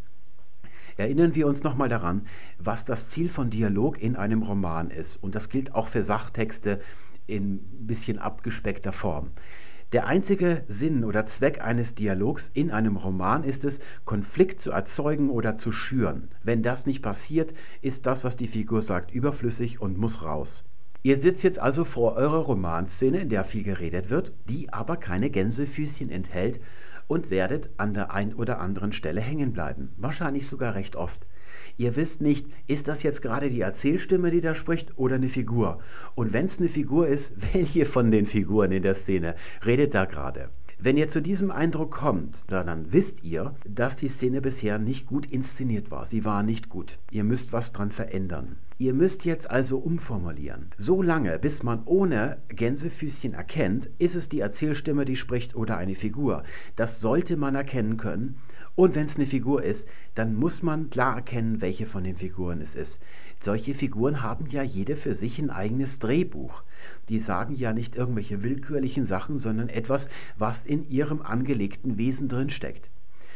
Erinnern 0.97 1.35
wir 1.35 1.47
uns 1.47 1.63
nochmal 1.63 1.89
daran, 1.89 2.25
was 2.57 2.85
das 2.85 3.09
Ziel 3.09 3.29
von 3.29 3.49
Dialog 3.49 4.01
in 4.01 4.15
einem 4.15 4.43
Roman 4.43 4.89
ist. 4.89 5.17
Und 5.17 5.35
das 5.35 5.49
gilt 5.49 5.75
auch 5.75 5.87
für 5.87 6.03
Sachtexte 6.03 6.79
in 7.27 7.55
ein 7.55 7.87
bisschen 7.87 8.19
abgespeckter 8.19 8.91
Form. 8.91 9.31
Der 9.91 10.07
einzige 10.07 10.63
Sinn 10.67 11.03
oder 11.03 11.25
Zweck 11.27 11.61
eines 11.61 11.93
Dialogs 11.93 12.49
in 12.53 12.71
einem 12.71 12.97
Roman 12.97 13.43
ist 13.43 13.63
es, 13.63 13.79
Konflikt 14.03 14.59
zu 14.59 14.71
erzeugen 14.71 15.29
oder 15.29 15.57
zu 15.57 15.71
schüren. 15.71 16.29
Wenn 16.43 16.63
das 16.63 16.87
nicht 16.87 17.03
passiert, 17.03 17.53
ist 17.81 18.05
das, 18.07 18.23
was 18.23 18.35
die 18.35 18.47
Figur 18.47 18.81
sagt, 18.81 19.13
überflüssig 19.13 19.79
und 19.79 19.97
muss 19.97 20.23
raus. 20.23 20.63
Ihr 21.03 21.17
sitzt 21.17 21.43
jetzt 21.43 21.59
also 21.59 21.85
vor 21.85 22.15
eurer 22.15 22.39
Romanszene, 22.39 23.19
in 23.19 23.29
der 23.29 23.43
viel 23.43 23.61
geredet 23.61 24.09
wird, 24.09 24.33
die 24.49 24.73
aber 24.73 24.97
keine 24.97 25.29
Gänsefüßchen 25.29 26.09
enthält 26.09 26.59
und 27.07 27.29
werdet 27.29 27.69
an 27.77 27.93
der 27.93 28.11
ein 28.13 28.33
oder 28.33 28.59
anderen 28.59 28.91
Stelle 28.91 29.21
hängen 29.21 29.53
bleiben. 29.53 29.93
Wahrscheinlich 29.97 30.47
sogar 30.47 30.75
recht 30.75 30.95
oft. 30.95 31.25
Ihr 31.77 31.95
wisst 31.95 32.21
nicht, 32.21 32.47
ist 32.67 32.87
das 32.87 33.03
jetzt 33.03 33.21
gerade 33.21 33.49
die 33.49 33.61
Erzählstimme, 33.61 34.31
die 34.31 34.41
da 34.41 34.55
spricht, 34.55 34.97
oder 34.97 35.15
eine 35.15 35.29
Figur? 35.29 35.79
Und 36.15 36.33
wenn 36.33 36.45
es 36.45 36.59
eine 36.59 36.69
Figur 36.69 37.07
ist, 37.07 37.33
welche 37.53 37.85
von 37.85 38.11
den 38.11 38.25
Figuren 38.25 38.71
in 38.71 38.83
der 38.83 38.95
Szene 38.95 39.35
redet 39.65 39.93
da 39.93 40.05
gerade? 40.05 40.49
Wenn 40.77 40.97
ihr 40.97 41.07
zu 41.07 41.21
diesem 41.21 41.51
Eindruck 41.51 41.91
kommt, 41.91 42.43
dann 42.47 42.91
wisst 42.91 43.23
ihr, 43.23 43.55
dass 43.67 43.95
die 43.95 44.09
Szene 44.09 44.41
bisher 44.41 44.77
nicht 44.77 45.05
gut 45.05 45.25
inszeniert 45.25 45.89
war. 45.89 46.05
Sie 46.05 46.25
war 46.25 46.43
nicht 46.43 46.69
gut. 46.69 46.99
Ihr 47.11 47.23
müsst 47.23 47.53
was 47.53 47.71
dran 47.71 47.91
verändern. 47.91 48.57
Ihr 48.77 48.93
müsst 48.93 49.23
jetzt 49.23 49.49
also 49.49 49.77
umformulieren. 49.77 50.71
So 50.77 51.01
lange, 51.01 51.39
bis 51.39 51.63
man 51.63 51.83
ohne 51.85 52.39
Gänsefüßchen 52.49 53.33
erkennt, 53.33 53.89
ist 53.99 54.15
es 54.15 54.27
die 54.27 54.41
Erzählstimme, 54.41 55.05
die 55.05 55.15
spricht 55.15 55.55
oder 55.55 55.77
eine 55.77 55.95
Figur. 55.95 56.43
Das 56.75 56.99
sollte 56.99 57.37
man 57.37 57.55
erkennen 57.55 57.95
können. 57.95 58.35
Und 58.75 58.93
wenn 58.93 59.05
es 59.05 59.15
eine 59.15 59.27
Figur 59.27 59.63
ist, 59.63 59.87
dann 60.13 60.35
muss 60.35 60.61
man 60.61 60.89
klar 60.89 61.15
erkennen, 61.15 61.61
welche 61.61 61.85
von 61.85 62.03
den 62.03 62.17
Figuren 62.17 62.59
es 62.59 62.75
ist. 62.75 62.99
Solche 63.39 63.73
Figuren 63.73 64.23
haben 64.23 64.47
ja 64.49 64.63
jede 64.63 64.95
für 64.95 65.13
sich 65.13 65.39
ein 65.39 65.49
eigenes 65.49 65.99
Drehbuch. 65.99 66.63
Die 67.09 67.19
sagen 67.19 67.55
ja 67.55 67.73
nicht 67.73 67.95
irgendwelche 67.95 68.43
willkürlichen 68.43 69.05
Sachen, 69.05 69.37
sondern 69.37 69.69
etwas, 69.69 70.07
was 70.37 70.65
in 70.65 70.83
ihrem 70.89 71.21
angelegten 71.21 71.97
Wesen 71.97 72.27
drin 72.27 72.49
steckt. 72.49 72.89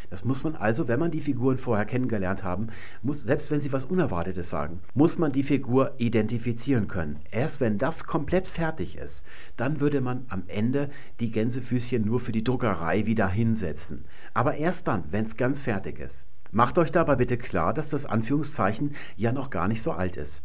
Das 0.09 0.25
muss 0.25 0.43
man 0.43 0.55
also, 0.55 0.87
wenn 0.87 0.99
man 0.99 1.11
die 1.11 1.21
Figuren 1.21 1.57
vorher 1.57 1.85
kennengelernt 1.85 2.43
haben, 2.43 2.67
muss, 3.03 3.21
selbst 3.21 3.51
wenn 3.51 3.61
sie 3.61 3.71
was 3.71 3.85
Unerwartetes 3.85 4.49
sagen, 4.49 4.79
muss 4.95 5.19
man 5.19 5.31
die 5.31 5.43
Figur 5.43 5.93
identifizieren 5.97 6.87
können. 6.87 7.19
Erst 7.29 7.59
wenn 7.59 7.77
das 7.77 8.05
komplett 8.05 8.47
fertig 8.47 8.97
ist, 8.97 9.23
dann 9.55 9.79
würde 9.79 10.01
man 10.01 10.25
am 10.29 10.43
Ende 10.47 10.89
die 11.19 11.31
Gänsefüßchen 11.31 12.03
nur 12.03 12.19
für 12.19 12.31
die 12.31 12.43
Druckerei 12.43 13.05
wieder 13.05 13.27
hinsetzen. 13.27 14.05
Aber 14.33 14.55
erst 14.55 14.87
dann, 14.87 15.03
wenn 15.11 15.25
es 15.25 15.37
ganz 15.37 15.61
fertig 15.61 15.99
ist. 15.99 16.25
Macht 16.51 16.79
euch 16.79 16.91
dabei 16.91 17.15
bitte 17.15 17.37
klar, 17.37 17.75
dass 17.75 17.89
das 17.89 18.07
Anführungszeichen 18.07 18.95
ja 19.15 19.31
noch 19.31 19.51
gar 19.51 19.67
nicht 19.67 19.83
so 19.83 19.91
alt 19.91 20.17
ist. 20.17 20.41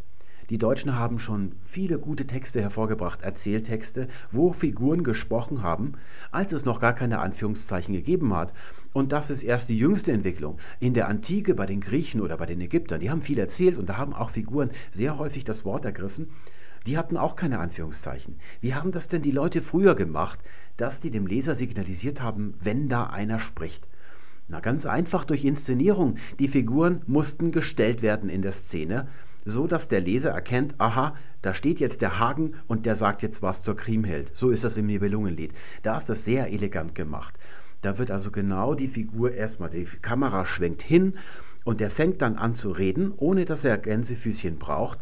Die 0.50 0.58
Deutschen 0.58 0.98
haben 0.98 1.18
schon 1.18 1.52
viele 1.64 1.98
gute 1.98 2.26
Texte 2.26 2.60
hervorgebracht, 2.60 3.22
Erzähltexte, 3.22 4.08
wo 4.30 4.52
Figuren 4.52 5.02
gesprochen 5.02 5.62
haben, 5.62 5.94
als 6.30 6.52
es 6.52 6.66
noch 6.66 6.78
gar 6.78 6.92
keine 6.92 7.20
Anführungszeichen 7.20 7.94
gegeben 7.94 8.36
hat. 8.36 8.52
Und 8.92 9.12
das 9.12 9.30
ist 9.30 9.42
erst 9.42 9.70
die 9.70 9.78
jüngste 9.78 10.12
Entwicklung. 10.12 10.58
In 10.80 10.92
der 10.92 11.08
Antike 11.08 11.54
bei 11.54 11.64
den 11.64 11.80
Griechen 11.80 12.20
oder 12.20 12.36
bei 12.36 12.44
den 12.44 12.60
Ägyptern, 12.60 13.00
die 13.00 13.10
haben 13.10 13.22
viel 13.22 13.38
erzählt 13.38 13.78
und 13.78 13.88
da 13.88 13.96
haben 13.96 14.12
auch 14.12 14.28
Figuren 14.28 14.70
sehr 14.90 15.16
häufig 15.16 15.44
das 15.44 15.64
Wort 15.64 15.86
ergriffen. 15.86 16.28
Die 16.86 16.98
hatten 16.98 17.16
auch 17.16 17.34
keine 17.34 17.60
Anführungszeichen. 17.60 18.36
Wie 18.60 18.74
haben 18.74 18.92
das 18.92 19.08
denn 19.08 19.22
die 19.22 19.30
Leute 19.30 19.62
früher 19.62 19.94
gemacht, 19.94 20.40
dass 20.76 21.00
die 21.00 21.10
dem 21.10 21.26
Leser 21.26 21.54
signalisiert 21.54 22.20
haben, 22.20 22.52
wenn 22.60 22.90
da 22.90 23.04
einer 23.06 23.40
spricht? 23.40 23.88
Na 24.48 24.60
ganz 24.60 24.86
einfach 24.86 25.24
durch 25.24 25.44
Inszenierung. 25.44 26.16
Die 26.38 26.48
Figuren 26.48 27.00
mussten 27.06 27.50
gestellt 27.50 28.02
werden 28.02 28.28
in 28.28 28.42
der 28.42 28.52
Szene 28.52 29.06
so 29.44 29.66
dass 29.66 29.88
der 29.88 30.00
Leser 30.00 30.30
erkennt, 30.30 30.74
aha, 30.78 31.14
da 31.42 31.54
steht 31.54 31.80
jetzt 31.80 32.00
der 32.00 32.18
Hagen 32.18 32.54
und 32.66 32.86
der 32.86 32.96
sagt 32.96 33.22
jetzt 33.22 33.42
was 33.42 33.62
zur 33.62 33.76
Kriemhild. 33.76 34.30
So 34.34 34.50
ist 34.50 34.64
das 34.64 34.76
im 34.76 34.86
Nibelungenlied. 34.86 35.52
Da 35.82 35.96
ist 35.96 36.08
das 36.08 36.24
sehr 36.24 36.50
elegant 36.50 36.94
gemacht. 36.94 37.34
Da 37.82 37.98
wird 37.98 38.10
also 38.10 38.30
genau 38.30 38.74
die 38.74 38.88
Figur 38.88 39.32
erstmal, 39.32 39.70
die 39.70 39.84
Kamera 39.84 40.46
schwenkt 40.46 40.82
hin 40.82 41.14
und 41.64 41.80
der 41.80 41.90
fängt 41.90 42.22
dann 42.22 42.36
an 42.36 42.54
zu 42.54 42.70
reden, 42.70 43.12
ohne 43.16 43.44
dass 43.44 43.64
er 43.64 43.76
Gänsefüßchen 43.76 44.56
braucht. 44.56 45.00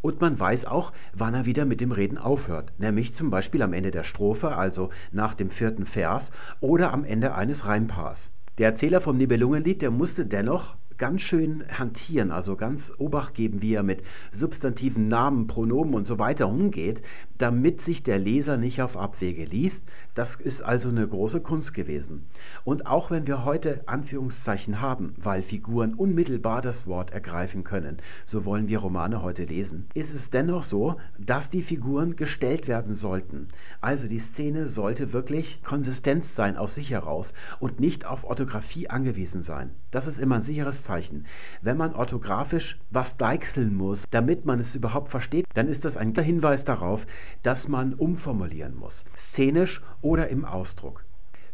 Und 0.00 0.20
man 0.20 0.38
weiß 0.38 0.66
auch, 0.66 0.92
wann 1.14 1.34
er 1.34 1.46
wieder 1.46 1.64
mit 1.64 1.80
dem 1.80 1.92
Reden 1.92 2.18
aufhört. 2.18 2.72
Nämlich 2.78 3.14
zum 3.14 3.30
Beispiel 3.30 3.62
am 3.62 3.72
Ende 3.72 3.90
der 3.90 4.04
Strophe, 4.04 4.56
also 4.56 4.90
nach 5.12 5.34
dem 5.34 5.48
vierten 5.48 5.86
Vers 5.86 6.30
oder 6.60 6.92
am 6.92 7.04
Ende 7.04 7.34
eines 7.34 7.64
Reimpaars. 7.64 8.32
Der 8.58 8.68
Erzähler 8.68 9.00
vom 9.00 9.16
Nibelungenlied, 9.16 9.82
der 9.82 9.90
musste 9.90 10.26
dennoch 10.26 10.76
ganz 10.98 11.22
schön 11.22 11.64
hantieren, 11.78 12.30
also 12.30 12.56
ganz 12.56 12.92
Obacht 12.98 13.34
geben, 13.34 13.62
wie 13.62 13.74
er 13.74 13.82
mit 13.82 14.02
substantiven 14.32 15.04
Namen, 15.04 15.46
Pronomen 15.46 15.94
und 15.94 16.04
so 16.04 16.18
weiter 16.18 16.48
umgeht, 16.48 17.02
damit 17.38 17.80
sich 17.80 18.02
der 18.02 18.18
Leser 18.18 18.56
nicht 18.56 18.80
auf 18.82 18.96
Abwege 18.96 19.44
liest. 19.44 19.84
Das 20.14 20.36
ist 20.36 20.62
also 20.62 20.88
eine 20.88 21.06
große 21.06 21.40
Kunst 21.40 21.74
gewesen. 21.74 22.26
Und 22.64 22.86
auch 22.86 23.10
wenn 23.10 23.26
wir 23.26 23.44
heute 23.44 23.82
Anführungszeichen 23.86 24.80
haben, 24.80 25.14
weil 25.16 25.42
Figuren 25.42 25.94
unmittelbar 25.94 26.62
das 26.62 26.86
Wort 26.86 27.10
ergreifen 27.10 27.64
können, 27.64 27.98
so 28.24 28.44
wollen 28.44 28.68
wir 28.68 28.78
Romane 28.78 29.22
heute 29.22 29.44
lesen, 29.44 29.88
ist 29.94 30.14
es 30.14 30.30
dennoch 30.30 30.62
so, 30.62 30.96
dass 31.18 31.50
die 31.50 31.62
Figuren 31.62 32.16
gestellt 32.16 32.68
werden 32.68 32.94
sollten. 32.94 33.48
Also 33.80 34.08
die 34.08 34.18
Szene 34.18 34.68
sollte 34.68 35.12
wirklich 35.12 35.62
Konsistenz 35.62 36.34
sein 36.34 36.56
aus 36.56 36.74
sich 36.74 36.90
heraus 36.90 37.32
und 37.58 37.80
nicht 37.80 38.06
auf 38.06 38.24
Orthographie 38.24 38.88
angewiesen 38.88 39.42
sein. 39.42 39.70
Das 39.90 40.06
ist 40.06 40.18
immer 40.18 40.36
ein 40.36 40.40
sicheres 40.40 40.83
Satzzeichen. 40.84 41.26
Wenn 41.62 41.76
man 41.76 41.94
orthografisch 41.94 42.78
was 42.90 43.16
deichseln 43.16 43.74
muss, 43.74 44.04
damit 44.10 44.44
man 44.44 44.60
es 44.60 44.74
überhaupt 44.74 45.10
versteht, 45.10 45.46
dann 45.54 45.68
ist 45.68 45.84
das 45.84 45.96
ein 45.96 46.14
Hinweis 46.14 46.64
darauf, 46.64 47.06
dass 47.42 47.68
man 47.68 47.94
umformulieren 47.94 48.76
muss, 48.76 49.04
szenisch 49.16 49.82
oder 50.00 50.28
im 50.28 50.44
Ausdruck. 50.44 51.04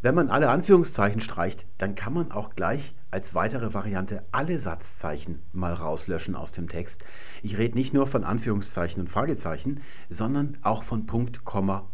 Wenn 0.03 0.15
man 0.15 0.31
alle 0.31 0.49
Anführungszeichen 0.49 1.21
streicht, 1.21 1.67
dann 1.79 1.95
kann 1.95 2.15
man 2.15 2.33
auch 2.33 2.55
gleich 2.55 2.95
als 3.11 3.35
weitere 3.35 3.75
Variante 3.75 4.25
alle 4.33 4.59
Satzzeichen 4.59 5.43
mal 5.53 5.75
rauslöschen 5.75 6.35
aus 6.35 6.53
dem 6.53 6.69
Text. 6.69 7.05
Ich 7.43 7.59
rede 7.59 7.77
nicht 7.77 7.93
nur 7.93 8.07
von 8.07 8.25
Anführungszeichen 8.25 9.03
und 9.03 9.09
Fragezeichen, 9.09 9.83
sondern 10.09 10.57
auch 10.63 10.83
von 10.85 11.07
Punkt, 11.07 11.45
Komma 11.45 11.87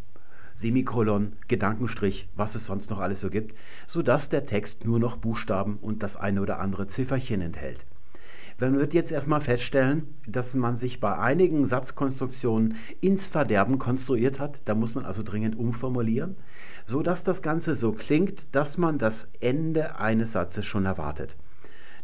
Semikolon, 0.56 1.34
Gedankenstrich, 1.48 2.28
was 2.34 2.54
es 2.54 2.64
sonst 2.64 2.90
noch 2.90 2.98
alles 2.98 3.20
so 3.20 3.28
gibt, 3.28 3.54
sodass 3.86 4.30
der 4.30 4.46
Text 4.46 4.86
nur 4.86 4.98
noch 4.98 5.18
Buchstaben 5.18 5.76
und 5.80 6.02
das 6.02 6.16
eine 6.16 6.40
oder 6.40 6.60
andere 6.60 6.86
Zifferchen 6.86 7.42
enthält. 7.42 7.86
Man 8.58 8.78
wird 8.78 8.94
jetzt 8.94 9.12
erstmal 9.12 9.42
feststellen, 9.42 10.14
dass 10.26 10.54
man 10.54 10.76
sich 10.76 10.98
bei 10.98 11.18
einigen 11.18 11.66
Satzkonstruktionen 11.66 12.76
ins 13.02 13.28
Verderben 13.28 13.78
konstruiert 13.78 14.40
hat. 14.40 14.60
Da 14.64 14.75
muss 14.75 14.94
man 14.94 15.04
also 15.04 15.22
dringend 15.22 15.58
umformulieren, 15.58 16.36
sodass 16.86 17.22
das 17.22 17.42
Ganze 17.42 17.75
so 17.75 17.92
klingt, 17.92 18.54
dass 18.54 18.78
man 18.78 18.96
das 18.96 19.28
Ende 19.40 19.98
eines 19.98 20.32
Satzes 20.32 20.64
schon 20.64 20.86
erwartet. 20.86 21.36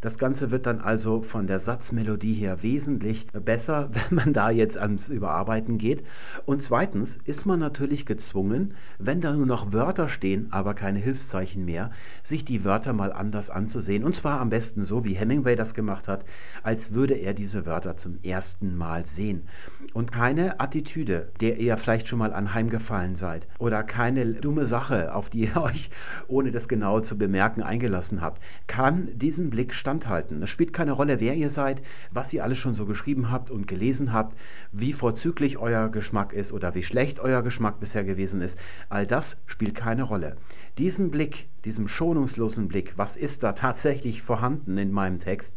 Das 0.02 0.18
Ganze 0.18 0.50
wird 0.50 0.66
dann 0.66 0.80
also 0.80 1.22
von 1.22 1.46
der 1.46 1.60
Satzmelodie 1.60 2.34
her 2.34 2.64
wesentlich 2.64 3.28
besser, 3.28 3.88
wenn 4.10 4.16
man 4.16 4.32
da 4.32 4.50
jetzt 4.50 4.76
ans 4.76 5.08
Überarbeiten 5.08 5.78
geht. 5.78 6.02
Und 6.44 6.60
zweitens 6.60 7.18
ist 7.24 7.46
man 7.46 7.60
natürlich 7.60 8.04
gezwungen, 8.04 8.74
wenn 8.98 9.20
da 9.20 9.32
nur 9.32 9.46
noch 9.46 9.72
Wörter 9.72 10.08
stehen, 10.08 10.48
aber 10.50 10.74
keine 10.74 10.98
Hilfszeichen 10.98 11.64
mehr, 11.64 11.90
sich 12.24 12.44
die 12.44 12.64
Wörter 12.64 12.92
mal 12.92 13.12
anders 13.12 13.48
anzusehen. 13.48 14.02
Und 14.02 14.16
zwar 14.16 14.40
am 14.40 14.50
besten 14.50 14.82
so, 14.82 15.04
wie 15.04 15.14
Hemingway 15.14 15.54
das 15.54 15.72
gemacht 15.72 16.08
hat, 16.08 16.24
als 16.64 16.92
würde 16.92 17.14
er 17.14 17.32
diese 17.32 17.64
Wörter 17.64 17.96
zum 17.96 18.18
ersten 18.24 18.76
Mal 18.76 19.06
sehen. 19.06 19.46
Und 19.92 20.10
keine 20.10 20.58
Attitüde, 20.58 21.30
der 21.40 21.58
ihr 21.58 21.76
vielleicht 21.76 22.08
schon 22.08 22.18
mal 22.18 22.32
anheimgefallen 22.32 23.14
seid, 23.14 23.46
oder 23.60 23.84
keine 23.84 24.26
dumme 24.34 24.66
Sache, 24.66 25.14
auf 25.14 25.30
die 25.30 25.44
ihr 25.44 25.56
euch, 25.62 25.90
ohne 26.26 26.50
das 26.50 26.66
genau 26.66 26.98
zu 26.98 27.16
bemerken, 27.16 27.62
eingelassen 27.62 28.20
habt, 28.20 28.42
kann 28.66 29.16
diesen 29.16 29.48
Blick 29.48 29.72
standhalten 29.72 29.91
standhalten. 29.92 30.42
Es 30.42 30.48
spielt 30.48 30.72
keine 30.72 30.92
Rolle, 30.92 31.20
wer 31.20 31.34
ihr 31.34 31.50
seid, 31.50 31.82
was 32.10 32.32
ihr 32.32 32.44
alles 32.44 32.56
schon 32.56 32.72
so 32.72 32.86
geschrieben 32.86 33.30
habt 33.30 33.50
und 33.50 33.66
gelesen 33.66 34.12
habt, 34.12 34.38
wie 34.72 34.94
vorzüglich 34.94 35.58
euer 35.58 35.90
Geschmack 35.90 36.32
ist 36.32 36.52
oder 36.52 36.74
wie 36.74 36.82
schlecht 36.82 37.20
euer 37.20 37.42
Geschmack 37.42 37.78
bisher 37.78 38.02
gewesen 38.02 38.40
ist. 38.40 38.58
All 38.88 39.06
das 39.06 39.36
spielt 39.44 39.74
keine 39.74 40.04
Rolle. 40.04 40.36
Diesen 40.78 41.10
Blick, 41.10 41.48
diesem 41.66 41.88
schonungslosen 41.88 42.68
Blick, 42.68 42.94
was 42.96 43.16
ist 43.16 43.42
da 43.42 43.52
tatsächlich 43.52 44.22
vorhanden 44.22 44.78
in 44.78 44.92
meinem 44.92 45.18
Text, 45.18 45.56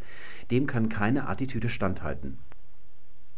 dem 0.51 0.67
kann 0.67 0.89
keine 0.89 1.29
Attitüde 1.29 1.69
standhalten. 1.69 2.37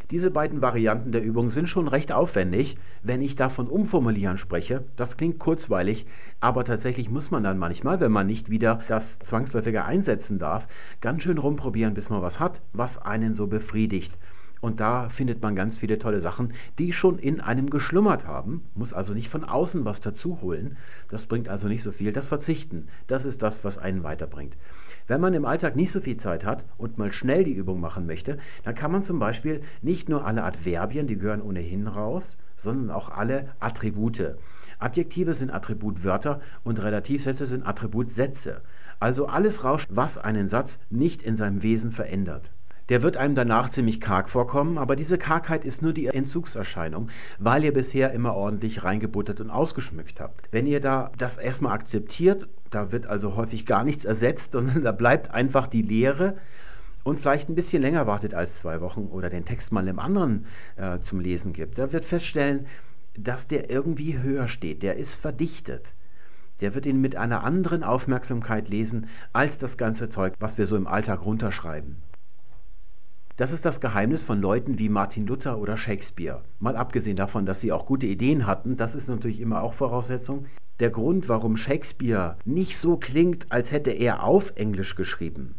Diese 0.10 0.32
beiden 0.32 0.62
Varianten 0.62 1.12
der 1.12 1.22
Übung 1.22 1.50
sind 1.50 1.68
schon 1.68 1.90
recht 1.90 2.14
aufwendig, 2.14 2.78
wenn 3.04 3.22
ich 3.22 3.36
davon 3.36 3.68
umformulieren 3.68 4.38
spreche. 4.38 4.86
Das 4.96 5.18
klingt 5.18 5.38
kurzweilig, 5.38 6.06
aber 6.40 6.64
tatsächlich 6.64 7.10
muss 7.10 7.30
man 7.30 7.44
dann 7.44 7.58
manchmal, 7.58 8.00
wenn 8.00 8.14
man 8.14 8.26
nicht 8.26 8.50
wieder 8.50 8.80
das 8.88 9.20
Zwangsläufige 9.20 9.84
einsetzen 9.84 10.40
darf, 10.40 10.70
ganz 11.02 11.24
schön 11.24 11.38
rumprobieren, 11.38 11.94
bis 11.94 12.10
man 12.10 12.22
was 12.22 12.40
hat, 12.40 12.62
was 12.72 12.98
einen 12.98 13.34
so 13.34 13.48
befriedigt. 13.48 14.18
Und 14.62 14.80
da 14.80 15.10
findet 15.10 15.42
man 15.42 15.56
ganz 15.56 15.78
viele 15.78 16.00
tolle 16.00 16.20
Sachen, 16.20 16.54
die 16.80 16.94
schon 16.94 17.20
in 17.20 17.42
einem 17.42 17.70
geschlummert 17.70 18.26
haben. 18.26 18.64
Muss 18.76 18.94
also 18.94 19.14
nicht 19.14 19.30
von 19.30 19.44
außen 19.44 19.86
was 19.86 20.02
dazu 20.02 20.42
holen. 20.42 20.78
Das 21.10 21.28
bringt 21.28 21.50
also 21.50 21.68
nicht 21.68 21.84
so 21.84 21.92
viel. 21.92 22.12
Das 22.12 22.28
Verzichten, 22.28 22.88
das 23.08 23.26
ist 23.26 23.44
das, 23.44 23.64
was 23.64 23.78
einen 23.78 24.04
weiterbringt. 24.04 24.58
Wenn 25.08 25.22
man 25.22 25.34
im 25.34 25.46
Alltag 25.46 25.78
nicht 25.78 25.92
so 25.92 26.02
viel 26.02 26.18
Zeit 26.18 26.46
hat 26.46 26.66
und 26.78 26.98
mal 26.98 27.14
schnell 27.14 27.46
die 27.46 27.54
Übung 27.54 27.80
machen 27.80 28.06
möchte, 28.06 28.38
dann 28.64 28.76
kann 28.76 28.92
man 28.92 29.04
zum 29.04 29.20
Beispiel 29.20 29.62
nicht 29.82 30.10
nur 30.10 30.26
alle 30.26 30.44
Adverbien, 30.44 31.08
die 31.08 31.18
gehören 31.18 31.42
ohnehin 31.42 31.88
raus, 31.88 32.38
sondern 32.58 32.92
auch 32.92 33.10
alle 33.10 33.50
Attribute. 33.60 34.36
Adjektive 34.80 35.34
sind 35.34 35.52
Attributwörter 35.52 36.42
und 36.64 36.84
Relativsätze 36.84 37.46
sind 37.46 37.66
Attributsätze. 37.66 38.62
Also 39.00 39.28
alles 39.28 39.64
raus, 39.64 39.86
was 39.90 40.18
einen 40.18 40.48
Satz 40.48 40.80
nicht 40.90 41.22
in 41.22 41.36
seinem 41.36 41.64
Wesen 41.64 41.92
verändert. 41.92 42.52
Der 42.90 43.04
wird 43.04 43.18
einem 43.18 43.36
danach 43.36 43.70
ziemlich 43.70 44.00
karg 44.00 44.30
vorkommen, 44.30 44.78
aber 44.78 44.96
diese 44.96 45.18
Kargheit 45.18 45.66
ist 45.66 45.82
nur 45.82 45.92
die 45.92 46.08
Entzugserscheinung, 46.08 47.10
weil 47.38 47.66
ihr 47.66 47.74
bisher 47.74 48.14
immer 48.14 48.34
ordentlich 48.34 48.84
reingebuttert 48.84 49.42
und 49.42 49.50
ausgeschmückt 49.50 50.22
habt. 50.22 50.42
Wenn 50.52 50.66
ihr 50.66 50.80
da 50.80 51.12
das 51.18 51.38
erstmal 51.38 51.74
akzeptiert, 51.74 52.48
da 52.70 52.92
wird 52.94 53.06
also 53.06 53.36
häufig 53.36 53.66
gar 53.66 53.84
nichts 53.84 54.06
ersetzt, 54.06 54.52
sondern 54.54 54.84
da 54.84 54.94
bleibt 54.94 55.32
einfach 55.32 55.68
die 55.68 55.82
Leere 55.82 56.38
und 57.04 57.20
vielleicht 57.20 57.50
ein 57.50 57.56
bisschen 57.56 57.82
länger 57.82 58.08
wartet 58.08 58.34
als 58.34 58.60
zwei 58.60 58.82
Wochen 58.82 59.08
oder 59.08 59.30
den 59.30 59.46
Text 59.46 59.72
mal 59.72 59.82
einem 59.82 60.00
anderen 60.00 60.46
äh, 60.76 61.00
zum 61.00 61.20
Lesen 61.20 61.54
gibt, 61.54 61.78
da 61.80 61.92
wird 61.92 62.06
feststellen, 62.06 62.68
dass 63.18 63.48
der 63.48 63.70
irgendwie 63.70 64.20
höher 64.20 64.48
steht, 64.48 64.84
der 64.84 64.96
ist 64.96 65.20
verdichtet. 65.20 65.96
Der 66.62 66.74
wird 66.74 66.86
ihn 66.86 67.02
mit 67.02 67.16
einer 67.16 67.44
anderen 67.44 67.84
Aufmerksamkeit 67.84 68.68
lesen 68.70 69.08
als 69.32 69.58
das 69.58 69.78
ganze 69.78 70.10
Zeug, 70.10 70.34
was 70.40 70.58
wir 70.58 70.66
so 70.66 70.76
im 70.76 70.88
Alltag 70.88 71.24
runterschreiben. 71.24 71.98
Das 73.38 73.52
ist 73.52 73.66
das 73.66 73.82
Geheimnis 73.82 74.24
von 74.24 74.42
Leuten 74.42 74.80
wie 74.80 74.90
Martin 74.90 75.28
Luther 75.28 75.60
oder 75.60 75.78
Shakespeare. 75.78 76.42
Mal 76.58 76.76
abgesehen 76.76 77.16
davon, 77.16 77.46
dass 77.46 77.62
sie 77.62 77.72
auch 77.72 77.86
gute 77.86 78.08
Ideen 78.08 78.48
hatten, 78.48 78.78
das 78.78 78.96
ist 78.96 79.10
natürlich 79.10 79.40
immer 79.42 79.62
auch 79.62 79.74
Voraussetzung. 79.74 80.48
Der 80.80 80.90
Grund, 80.90 81.30
warum 81.30 81.56
Shakespeare 81.56 82.38
nicht 82.46 82.80
so 82.80 82.98
klingt, 82.98 83.52
als 83.52 83.72
hätte 83.72 83.92
er 83.92 84.24
auf 84.24 84.54
Englisch 84.56 84.96
geschrieben, 84.96 85.54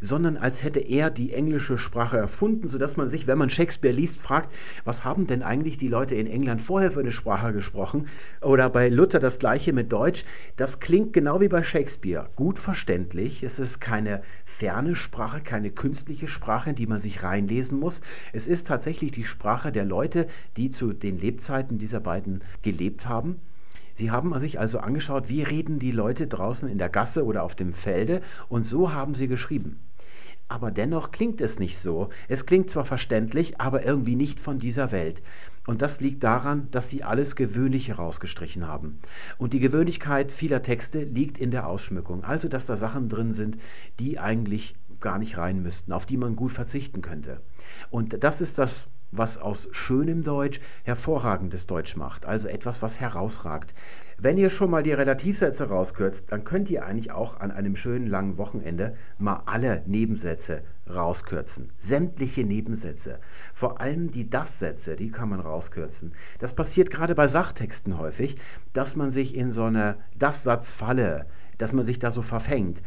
sondern 0.00 0.36
als 0.36 0.62
hätte 0.62 0.80
er 0.80 1.10
die 1.10 1.32
englische 1.32 1.78
Sprache 1.78 2.16
erfunden, 2.16 2.68
sodass 2.68 2.96
man 2.96 3.08
sich, 3.08 3.26
wenn 3.26 3.38
man 3.38 3.50
Shakespeare 3.50 3.94
liest, 3.94 4.20
fragt, 4.20 4.52
was 4.84 5.04
haben 5.04 5.26
denn 5.26 5.42
eigentlich 5.42 5.76
die 5.76 5.88
Leute 5.88 6.14
in 6.14 6.26
England 6.26 6.62
vorher 6.62 6.90
für 6.90 7.00
eine 7.00 7.12
Sprache 7.12 7.52
gesprochen? 7.52 8.08
Oder 8.40 8.70
bei 8.70 8.88
Luther 8.88 9.20
das 9.20 9.38
gleiche 9.38 9.72
mit 9.72 9.92
Deutsch. 9.92 10.24
Das 10.56 10.80
klingt 10.80 11.12
genau 11.12 11.40
wie 11.40 11.48
bei 11.48 11.62
Shakespeare, 11.62 12.28
gut 12.36 12.58
verständlich. 12.58 13.42
Es 13.42 13.58
ist 13.58 13.80
keine 13.80 14.22
ferne 14.44 14.96
Sprache, 14.96 15.40
keine 15.40 15.70
künstliche 15.70 16.28
Sprache, 16.28 16.70
in 16.70 16.76
die 16.76 16.86
man 16.86 16.98
sich 16.98 17.22
reinlesen 17.22 17.78
muss. 17.78 18.00
Es 18.32 18.46
ist 18.46 18.66
tatsächlich 18.66 19.12
die 19.12 19.24
Sprache 19.24 19.72
der 19.72 19.84
Leute, 19.84 20.26
die 20.56 20.70
zu 20.70 20.92
den 20.92 21.18
Lebzeiten 21.18 21.78
dieser 21.78 22.00
beiden 22.00 22.42
gelebt 22.62 23.08
haben. 23.08 23.40
Sie 23.98 24.12
haben 24.12 24.38
sich 24.38 24.60
also 24.60 24.78
angeschaut, 24.78 25.28
wie 25.28 25.42
reden 25.42 25.80
die 25.80 25.90
Leute 25.90 26.28
draußen 26.28 26.68
in 26.68 26.78
der 26.78 26.88
Gasse 26.88 27.24
oder 27.24 27.42
auf 27.42 27.56
dem 27.56 27.72
Felde 27.72 28.20
und 28.48 28.62
so 28.62 28.92
haben 28.92 29.16
sie 29.16 29.26
geschrieben. 29.26 29.80
Aber 30.48 30.70
dennoch 30.70 31.10
klingt 31.10 31.40
es 31.40 31.58
nicht 31.58 31.78
so. 31.78 32.08
Es 32.26 32.46
klingt 32.46 32.70
zwar 32.70 32.86
verständlich, 32.86 33.60
aber 33.60 33.84
irgendwie 33.84 34.16
nicht 34.16 34.40
von 34.40 34.58
dieser 34.58 34.92
Welt. 34.92 35.22
Und 35.66 35.82
das 35.82 36.00
liegt 36.00 36.24
daran, 36.24 36.70
dass 36.70 36.88
sie 36.88 37.04
alles 37.04 37.36
Gewöhnliche 37.36 37.96
rausgestrichen 37.96 38.66
haben. 38.66 38.98
Und 39.36 39.52
die 39.52 39.60
Gewöhnlichkeit 39.60 40.32
vieler 40.32 40.62
Texte 40.62 41.04
liegt 41.04 41.36
in 41.36 41.50
der 41.50 41.66
Ausschmückung. 41.66 42.24
Also, 42.24 42.48
dass 42.48 42.64
da 42.64 42.78
Sachen 42.78 43.10
drin 43.10 43.32
sind, 43.32 43.58
die 44.00 44.18
eigentlich 44.18 44.76
gar 45.00 45.18
nicht 45.18 45.36
rein 45.36 45.62
müssten, 45.62 45.92
auf 45.92 46.06
die 46.06 46.16
man 46.16 46.34
gut 46.34 46.52
verzichten 46.52 47.02
könnte. 47.02 47.42
Und 47.90 48.24
das 48.24 48.40
ist 48.40 48.58
das 48.58 48.88
was 49.10 49.38
aus 49.38 49.68
schönem 49.72 50.22
Deutsch 50.22 50.60
hervorragendes 50.84 51.66
Deutsch 51.66 51.96
macht, 51.96 52.26
also 52.26 52.48
etwas, 52.48 52.82
was 52.82 53.00
herausragt. 53.00 53.74
Wenn 54.20 54.36
ihr 54.36 54.50
schon 54.50 54.70
mal 54.70 54.82
die 54.82 54.92
Relativsätze 54.92 55.68
rauskürzt, 55.68 56.32
dann 56.32 56.42
könnt 56.42 56.70
ihr 56.70 56.84
eigentlich 56.84 57.12
auch 57.12 57.38
an 57.38 57.52
einem 57.52 57.76
schönen 57.76 58.08
langen 58.08 58.36
Wochenende 58.36 58.96
mal 59.20 59.44
alle 59.46 59.84
Nebensätze 59.86 60.62
rauskürzen. 60.92 61.68
Sämtliche 61.78 62.42
Nebensätze. 62.42 63.20
Vor 63.54 63.80
allem 63.80 64.10
die 64.10 64.28
Das-Sätze, 64.28 64.96
die 64.96 65.12
kann 65.12 65.28
man 65.28 65.38
rauskürzen. 65.38 66.14
Das 66.40 66.52
passiert 66.52 66.90
gerade 66.90 67.14
bei 67.14 67.28
Sachtexten 67.28 67.96
häufig, 67.96 68.34
dass 68.72 68.96
man 68.96 69.12
sich 69.12 69.36
in 69.36 69.52
so 69.52 69.62
eine 69.62 69.98
Das-Satz-Falle, 70.18 71.26
dass 71.56 71.72
man 71.72 71.84
sich 71.84 72.00
da 72.00 72.10
so 72.10 72.22
verfängt. 72.22 72.82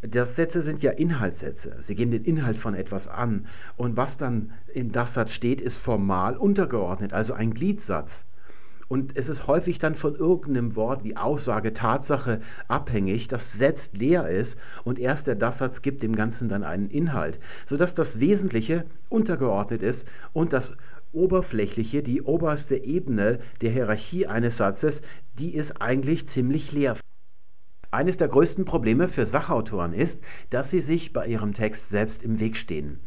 Das 0.00 0.34
Sätze 0.34 0.62
sind 0.62 0.82
ja 0.82 0.92
Inhaltssätze. 0.92 1.76
Sie 1.80 1.94
geben 1.94 2.10
den 2.10 2.24
Inhalt 2.24 2.56
von 2.56 2.74
etwas 2.74 3.06
an. 3.06 3.44
Und 3.76 3.98
was 3.98 4.16
dann 4.16 4.52
im 4.72 4.92
Das-Satz 4.92 5.32
steht, 5.32 5.60
ist 5.60 5.76
formal 5.76 6.38
untergeordnet, 6.38 7.12
also 7.12 7.34
ein 7.34 7.52
Gliedsatz. 7.52 8.24
Und 8.92 9.16
es 9.16 9.28
ist 9.28 9.46
häufig 9.46 9.78
dann 9.78 9.94
von 9.94 10.16
irgendeinem 10.16 10.74
Wort 10.74 11.04
wie 11.04 11.16
Aussage, 11.16 11.72
Tatsache 11.72 12.40
abhängig, 12.66 13.28
das 13.28 13.52
selbst 13.52 13.96
leer 13.96 14.28
ist 14.28 14.58
und 14.82 14.98
erst 14.98 15.28
der 15.28 15.36
Das-Satz 15.36 15.80
gibt 15.80 16.02
dem 16.02 16.16
Ganzen 16.16 16.48
dann 16.48 16.64
einen 16.64 16.90
Inhalt, 16.90 17.38
sodass 17.66 17.94
das 17.94 18.18
Wesentliche 18.18 18.86
untergeordnet 19.08 19.80
ist 19.80 20.08
und 20.32 20.52
das 20.52 20.72
Oberflächliche, 21.12 22.02
die 22.02 22.22
oberste 22.22 22.82
Ebene 22.82 23.38
der 23.60 23.70
Hierarchie 23.70 24.26
eines 24.26 24.56
Satzes, 24.56 25.02
die 25.38 25.54
ist 25.54 25.80
eigentlich 25.80 26.26
ziemlich 26.26 26.72
leer. 26.72 26.96
Eines 27.92 28.16
der 28.16 28.26
größten 28.26 28.64
Probleme 28.64 29.06
für 29.06 29.24
Sachautoren 29.24 29.92
ist, 29.92 30.20
dass 30.50 30.70
sie 30.70 30.80
sich 30.80 31.12
bei 31.12 31.28
ihrem 31.28 31.52
Text 31.52 31.90
selbst 31.90 32.24
im 32.24 32.40
Weg 32.40 32.56
stehen. 32.56 32.98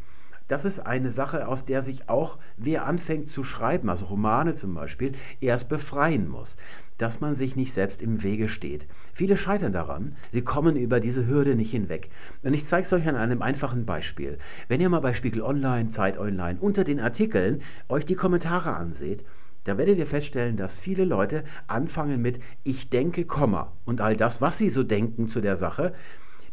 Das 0.47 0.65
ist 0.65 0.79
eine 0.79 1.11
Sache, 1.11 1.47
aus 1.47 1.65
der 1.65 1.81
sich 1.81 2.09
auch 2.09 2.37
wer 2.57 2.85
anfängt 2.85 3.29
zu 3.29 3.43
schreiben, 3.43 3.89
also 3.89 4.05
Romane 4.05 4.53
zum 4.53 4.73
Beispiel, 4.73 5.13
erst 5.39 5.69
befreien 5.69 6.27
muss, 6.27 6.57
dass 6.97 7.21
man 7.21 7.33
sich 7.33 7.55
nicht 7.55 7.73
selbst 7.73 8.01
im 8.01 8.23
Wege 8.23 8.49
steht. 8.49 8.85
Viele 9.13 9.37
scheitern 9.37 9.71
daran, 9.71 10.15
sie 10.31 10.43
kommen 10.43 10.75
über 10.75 10.99
diese 10.99 11.27
Hürde 11.27 11.55
nicht 11.55 11.71
hinweg. 11.71 12.09
Und 12.43 12.53
ich 12.53 12.65
zeige 12.65 12.85
es 12.85 12.93
euch 12.93 13.07
an 13.07 13.15
einem 13.15 13.41
einfachen 13.41 13.85
Beispiel. 13.85 14.37
Wenn 14.67 14.81
ihr 14.81 14.89
mal 14.89 14.99
bei 14.99 15.13
Spiegel 15.13 15.41
Online, 15.41 15.89
Zeit 15.89 16.17
Online 16.17 16.59
unter 16.59 16.83
den 16.83 16.99
Artikeln 16.99 17.61
euch 17.87 18.05
die 18.05 18.15
Kommentare 18.15 18.75
anseht, 18.75 19.23
da 19.63 19.77
werdet 19.77 19.97
ihr 19.97 20.07
feststellen, 20.07 20.57
dass 20.57 20.77
viele 20.77 21.05
Leute 21.05 21.45
anfangen 21.67 22.21
mit 22.21 22.39
Ich 22.63 22.89
denke, 22.89 23.23
Komma 23.23 23.71
und 23.85 24.01
all 24.01 24.17
das, 24.17 24.41
was 24.41 24.57
sie 24.57 24.69
so 24.69 24.83
denken 24.83 25.29
zu 25.29 25.39
der 25.39 25.55
Sache, 25.55 25.93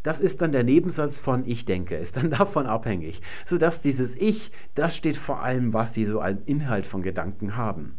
das 0.02 0.20
ist 0.20 0.40
dann 0.40 0.52
der 0.52 0.64
Nebensatz 0.64 1.18
von 1.18 1.44
Ich 1.46 1.64
denke, 1.64 1.96
ist 1.96 2.16
dann 2.16 2.30
davon 2.38 2.66
abhängig, 2.66 3.20
sodass 3.44 3.82
dieses 3.82 4.16
Ich, 4.16 4.52
das 4.74 4.96
steht 4.96 5.16
vor 5.16 5.42
allem, 5.42 5.72
was 5.72 5.94
sie 5.94 6.06
so 6.06 6.20
als 6.20 6.40
Inhalt 6.46 6.86
von 6.86 7.02
Gedanken 7.02 7.56
haben. 7.56 7.98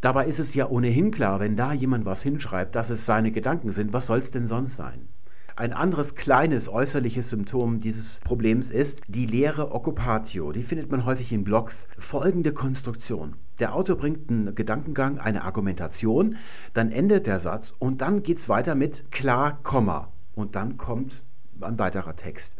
Dabei 0.00 0.26
ist 0.26 0.40
es 0.40 0.54
ja 0.54 0.68
ohnehin 0.68 1.10
klar, 1.12 1.38
wenn 1.38 1.56
da 1.56 1.72
jemand 1.72 2.04
was 2.04 2.22
hinschreibt, 2.22 2.74
dass 2.74 2.90
es 2.90 3.06
seine 3.06 3.30
Gedanken 3.30 3.70
sind, 3.70 3.92
was 3.92 4.06
soll 4.06 4.18
es 4.18 4.32
denn 4.32 4.46
sonst 4.46 4.74
sein? 4.74 5.08
Ein 5.54 5.74
anderes 5.74 6.14
kleines 6.14 6.68
äußerliches 6.68 7.28
Symptom 7.28 7.78
dieses 7.78 8.20
Problems 8.20 8.70
ist 8.70 9.02
die 9.06 9.26
leere 9.26 9.72
Occupatio. 9.72 10.50
Die 10.50 10.62
findet 10.62 10.90
man 10.90 11.04
häufig 11.04 11.30
in 11.30 11.44
Blogs. 11.44 11.88
Folgende 11.98 12.52
Konstruktion. 12.52 13.36
Der 13.58 13.74
Autor 13.74 13.96
bringt 13.96 14.30
einen 14.30 14.54
Gedankengang, 14.54 15.18
eine 15.18 15.44
Argumentation, 15.44 16.36
dann 16.72 16.90
endet 16.90 17.26
der 17.26 17.38
Satz 17.38 17.72
und 17.78 18.00
dann 18.00 18.22
geht 18.22 18.38
es 18.38 18.48
weiter 18.48 18.74
mit 18.74 19.10
klar, 19.10 19.62
Komma. 19.62 20.11
Und 20.34 20.56
dann 20.56 20.76
kommt 20.76 21.22
ein 21.60 21.78
weiterer 21.78 22.16
Text. 22.16 22.56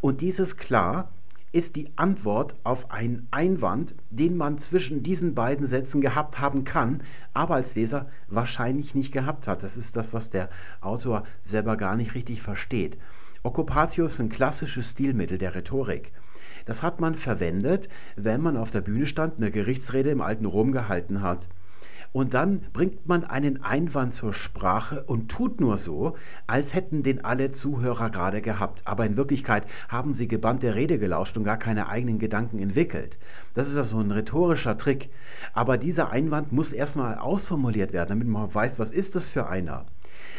Und 0.00 0.20
dieses 0.20 0.56
klar 0.56 1.10
ist 1.52 1.76
die 1.76 1.90
Antwort 1.96 2.54
auf 2.64 2.90
einen 2.90 3.28
Einwand, 3.30 3.94
den 4.10 4.36
man 4.36 4.58
zwischen 4.58 5.02
diesen 5.02 5.34
beiden 5.34 5.66
Sätzen 5.66 6.00
gehabt 6.00 6.38
haben 6.38 6.64
kann, 6.64 7.02
aber 7.32 7.54
als 7.54 7.74
Leser 7.74 8.10
wahrscheinlich 8.28 8.94
nicht 8.94 9.12
gehabt 9.12 9.48
hat. 9.48 9.62
Das 9.62 9.76
ist 9.76 9.96
das, 9.96 10.12
was 10.12 10.28
der 10.28 10.50
Autor 10.80 11.22
selber 11.44 11.76
gar 11.76 11.96
nicht 11.96 12.14
richtig 12.14 12.42
versteht. 12.42 12.98
Occupatio 13.42 14.06
ist 14.06 14.20
ein 14.20 14.28
klassisches 14.28 14.90
Stilmittel 14.90 15.38
der 15.38 15.54
Rhetorik. 15.54 16.12
Das 16.66 16.82
hat 16.82 17.00
man 17.00 17.14
verwendet, 17.14 17.88
wenn 18.16 18.42
man 18.42 18.56
auf 18.56 18.70
der 18.70 18.80
Bühne 18.80 19.06
stand, 19.06 19.38
eine 19.38 19.50
Gerichtsrede 19.50 20.10
im 20.10 20.20
alten 20.20 20.46
Rom 20.46 20.72
gehalten 20.72 21.22
hat. 21.22 21.48
Und 22.16 22.32
dann 22.32 22.62
bringt 22.72 23.06
man 23.06 23.24
einen 23.24 23.62
Einwand 23.62 24.14
zur 24.14 24.32
Sprache 24.32 25.04
und 25.04 25.30
tut 25.30 25.60
nur 25.60 25.76
so, 25.76 26.16
als 26.46 26.72
hätten 26.72 27.02
den 27.02 27.22
alle 27.22 27.52
Zuhörer 27.52 28.08
gerade 28.08 28.40
gehabt. 28.40 28.80
Aber 28.86 29.04
in 29.04 29.18
Wirklichkeit 29.18 29.66
haben 29.90 30.14
sie 30.14 30.26
gebannt 30.26 30.62
der 30.62 30.76
Rede 30.76 30.98
gelauscht 30.98 31.36
und 31.36 31.44
gar 31.44 31.58
keine 31.58 31.90
eigenen 31.90 32.18
Gedanken 32.18 32.58
entwickelt. 32.58 33.18
Das 33.52 33.68
ist 33.68 33.76
also 33.76 33.98
ein 33.98 34.12
rhetorischer 34.12 34.78
Trick. 34.78 35.10
Aber 35.52 35.76
dieser 35.76 36.08
Einwand 36.08 36.52
muss 36.52 36.72
erstmal 36.72 37.18
ausformuliert 37.18 37.92
werden, 37.92 38.08
damit 38.08 38.28
man 38.28 38.54
weiß, 38.54 38.78
was 38.78 38.92
ist 38.92 39.14
das 39.14 39.28
für 39.28 39.48
einer. 39.48 39.84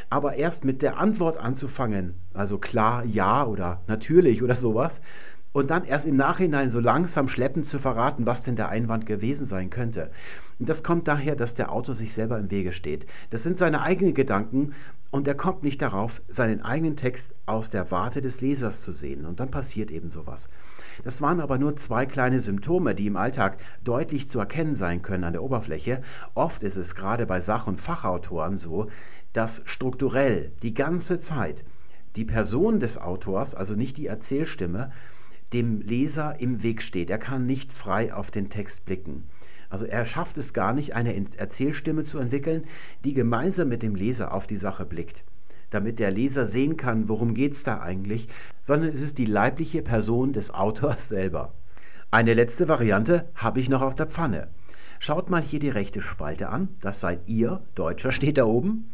Aber 0.10 0.34
erst 0.34 0.66
mit 0.66 0.82
der 0.82 0.98
Antwort 0.98 1.38
anzufangen, 1.38 2.16
also 2.34 2.58
klar, 2.58 3.06
ja 3.06 3.46
oder 3.46 3.82
natürlich 3.86 4.42
oder 4.42 4.56
sowas, 4.56 5.00
und 5.52 5.72
dann 5.72 5.86
erst 5.86 6.06
im 6.06 6.16
Nachhinein 6.16 6.70
so 6.70 6.80
langsam 6.80 7.28
schleppend 7.28 7.66
zu 7.66 7.80
verraten, 7.80 8.26
was 8.28 8.44
denn 8.44 8.56
der 8.56 8.70
Einwand 8.70 9.06
gewesen 9.08 9.46
sein 9.46 9.72
könnte. 9.72 10.12
Und 10.60 10.70
das 10.70 10.84
kommt 10.84 11.08
daher, 11.08 11.36
dass 11.36 11.54
der 11.54 11.72
Autor 11.72 11.96
sich 11.96 12.13
selber 12.13 12.39
im 12.39 12.50
Wege 12.50 12.72
steht. 12.72 13.06
Das 13.30 13.43
sind 13.43 13.58
seine 13.58 13.82
eigenen 13.82 14.13
Gedanken 14.13 14.74
und 15.12 15.28
er 15.28 15.36
kommt 15.36 15.63
nicht 15.63 15.82
darauf, 15.82 16.22
seinen 16.30 16.62
eigenen 16.62 16.96
Text 16.96 17.36
aus 17.46 17.70
der 17.70 17.91
Warte 17.91 18.22
des 18.22 18.41
Lesers 18.41 18.82
zu 18.82 18.91
sehen. 18.91 19.26
Und 19.26 19.39
dann 19.39 19.52
passiert 19.52 19.91
eben 19.91 20.12
sowas. 20.12 20.50
Das 21.04 21.22
waren 21.22 21.39
aber 21.39 21.58
nur 21.58 21.76
zwei 21.76 22.06
kleine 22.06 22.39
Symptome, 22.39 22.96
die 22.96 23.08
im 23.08 23.17
Alltag 23.17 23.58
deutlich 23.84 24.30
zu 24.30 24.39
erkennen 24.39 24.76
sein 24.76 25.02
können 25.02 25.24
an 25.24 25.34
der 25.34 25.43
Oberfläche. 25.43 26.02
Oft 26.34 26.63
ist 26.63 26.78
es 26.78 26.96
gerade 26.96 27.26
bei 27.26 27.39
Sach- 27.39 27.67
und 27.67 27.80
Fachautoren 27.80 28.58
so, 28.58 28.88
dass 29.34 29.62
strukturell 29.65 30.52
die 30.63 30.74
ganze 30.74 31.20
Zeit 31.20 31.63
die 32.15 32.26
Person 32.26 32.80
des 32.80 32.98
Autors, 32.98 33.54
also 33.54 33.76
nicht 33.76 33.98
die 33.98 34.08
Erzählstimme, 34.08 34.91
dem 35.54 35.82
Leser 35.82 36.39
im 36.41 36.63
Weg 36.63 36.82
steht. 36.82 37.10
Er 37.10 37.20
kann 37.20 37.46
nicht 37.46 37.72
frei 37.72 38.13
auf 38.13 38.32
den 38.32 38.50
Text 38.50 38.86
blicken. 38.86 39.24
Also 39.70 39.86
er 39.86 40.06
schafft 40.06 40.38
es 40.38 40.54
gar 40.54 40.74
nicht, 40.74 40.96
eine 40.96 41.16
Erzählstimme 41.38 42.04
zu 42.04 42.20
entwickeln, 42.20 42.64
die 43.04 43.14
gemeinsam 43.14 43.70
mit 43.70 43.84
dem 43.84 43.96
Leser 43.96 44.34
auf 44.34 44.48
die 44.48 44.56
Sache 44.56 44.86
blickt, 44.86 45.24
damit 45.70 46.00
der 46.00 46.12
Leser 46.12 46.46
sehen 46.46 46.78
kann, 46.78 47.10
worum 47.10 47.34
geht 47.34 47.54
es 47.54 47.64
da 47.64 47.82
eigentlich, 47.82 48.28
sondern 48.62 48.92
es 48.92 49.02
ist 49.02 49.18
die 49.18 49.26
leibliche 49.26 49.82
Person 49.82 50.34
des 50.34 50.54
Autors 50.54 51.10
selber. 51.10 51.54
Eine 52.10 52.34
letzte 52.34 52.70
Variante 52.70 53.28
habe 53.36 53.60
ich 53.60 53.68
noch 53.68 53.82
auf 53.82 53.96
der 53.96 54.08
Pfanne. 54.08 54.48
Schaut 55.00 55.30
mal 55.30 55.42
hier 55.42 55.60
die 55.60 55.70
rechte 55.70 56.02
Spalte 56.02 56.50
an, 56.50 56.70
das 56.82 57.02
seid 57.02 57.28
ihr, 57.28 57.62
Deutscher 57.76 58.12
steht 58.12 58.38
da 58.38 58.46
oben. 58.46 58.90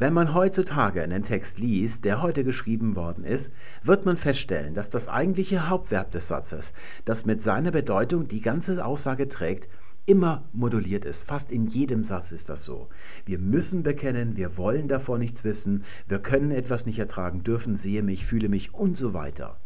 Wenn 0.00 0.12
man 0.12 0.34
heutzutage 0.34 1.02
einen 1.02 1.24
Text 1.24 1.58
liest, 1.58 2.04
der 2.04 2.22
heute 2.22 2.44
geschrieben 2.44 2.94
worden 2.94 3.24
ist, 3.24 3.50
wird 3.82 4.04
man 4.04 4.16
feststellen, 4.16 4.74
dass 4.74 4.90
das 4.90 5.08
eigentliche 5.08 5.68
Hauptverb 5.68 6.12
des 6.12 6.28
Satzes, 6.28 6.72
das 7.04 7.26
mit 7.26 7.42
seiner 7.42 7.72
Bedeutung 7.72 8.28
die 8.28 8.40
ganze 8.40 8.84
Aussage 8.84 9.26
trägt, 9.28 9.68
immer 10.08 10.44
moduliert 10.52 11.04
ist. 11.04 11.24
Fast 11.24 11.50
in 11.50 11.66
jedem 11.66 12.02
Satz 12.02 12.32
ist 12.32 12.48
das 12.48 12.64
so. 12.64 12.88
Wir 13.26 13.38
müssen 13.38 13.82
bekennen, 13.82 14.36
wir 14.36 14.56
wollen 14.56 14.88
davor 14.88 15.18
nichts 15.18 15.44
wissen, 15.44 15.84
wir 16.08 16.18
können 16.18 16.50
etwas 16.50 16.86
nicht 16.86 16.98
ertragen, 16.98 17.44
dürfen, 17.44 17.76
sehe 17.76 18.02
mich, 18.02 18.24
fühle 18.24 18.48
mich 18.48 18.74
und 18.74 18.96
so 18.96 19.12
weiter. 19.12 19.58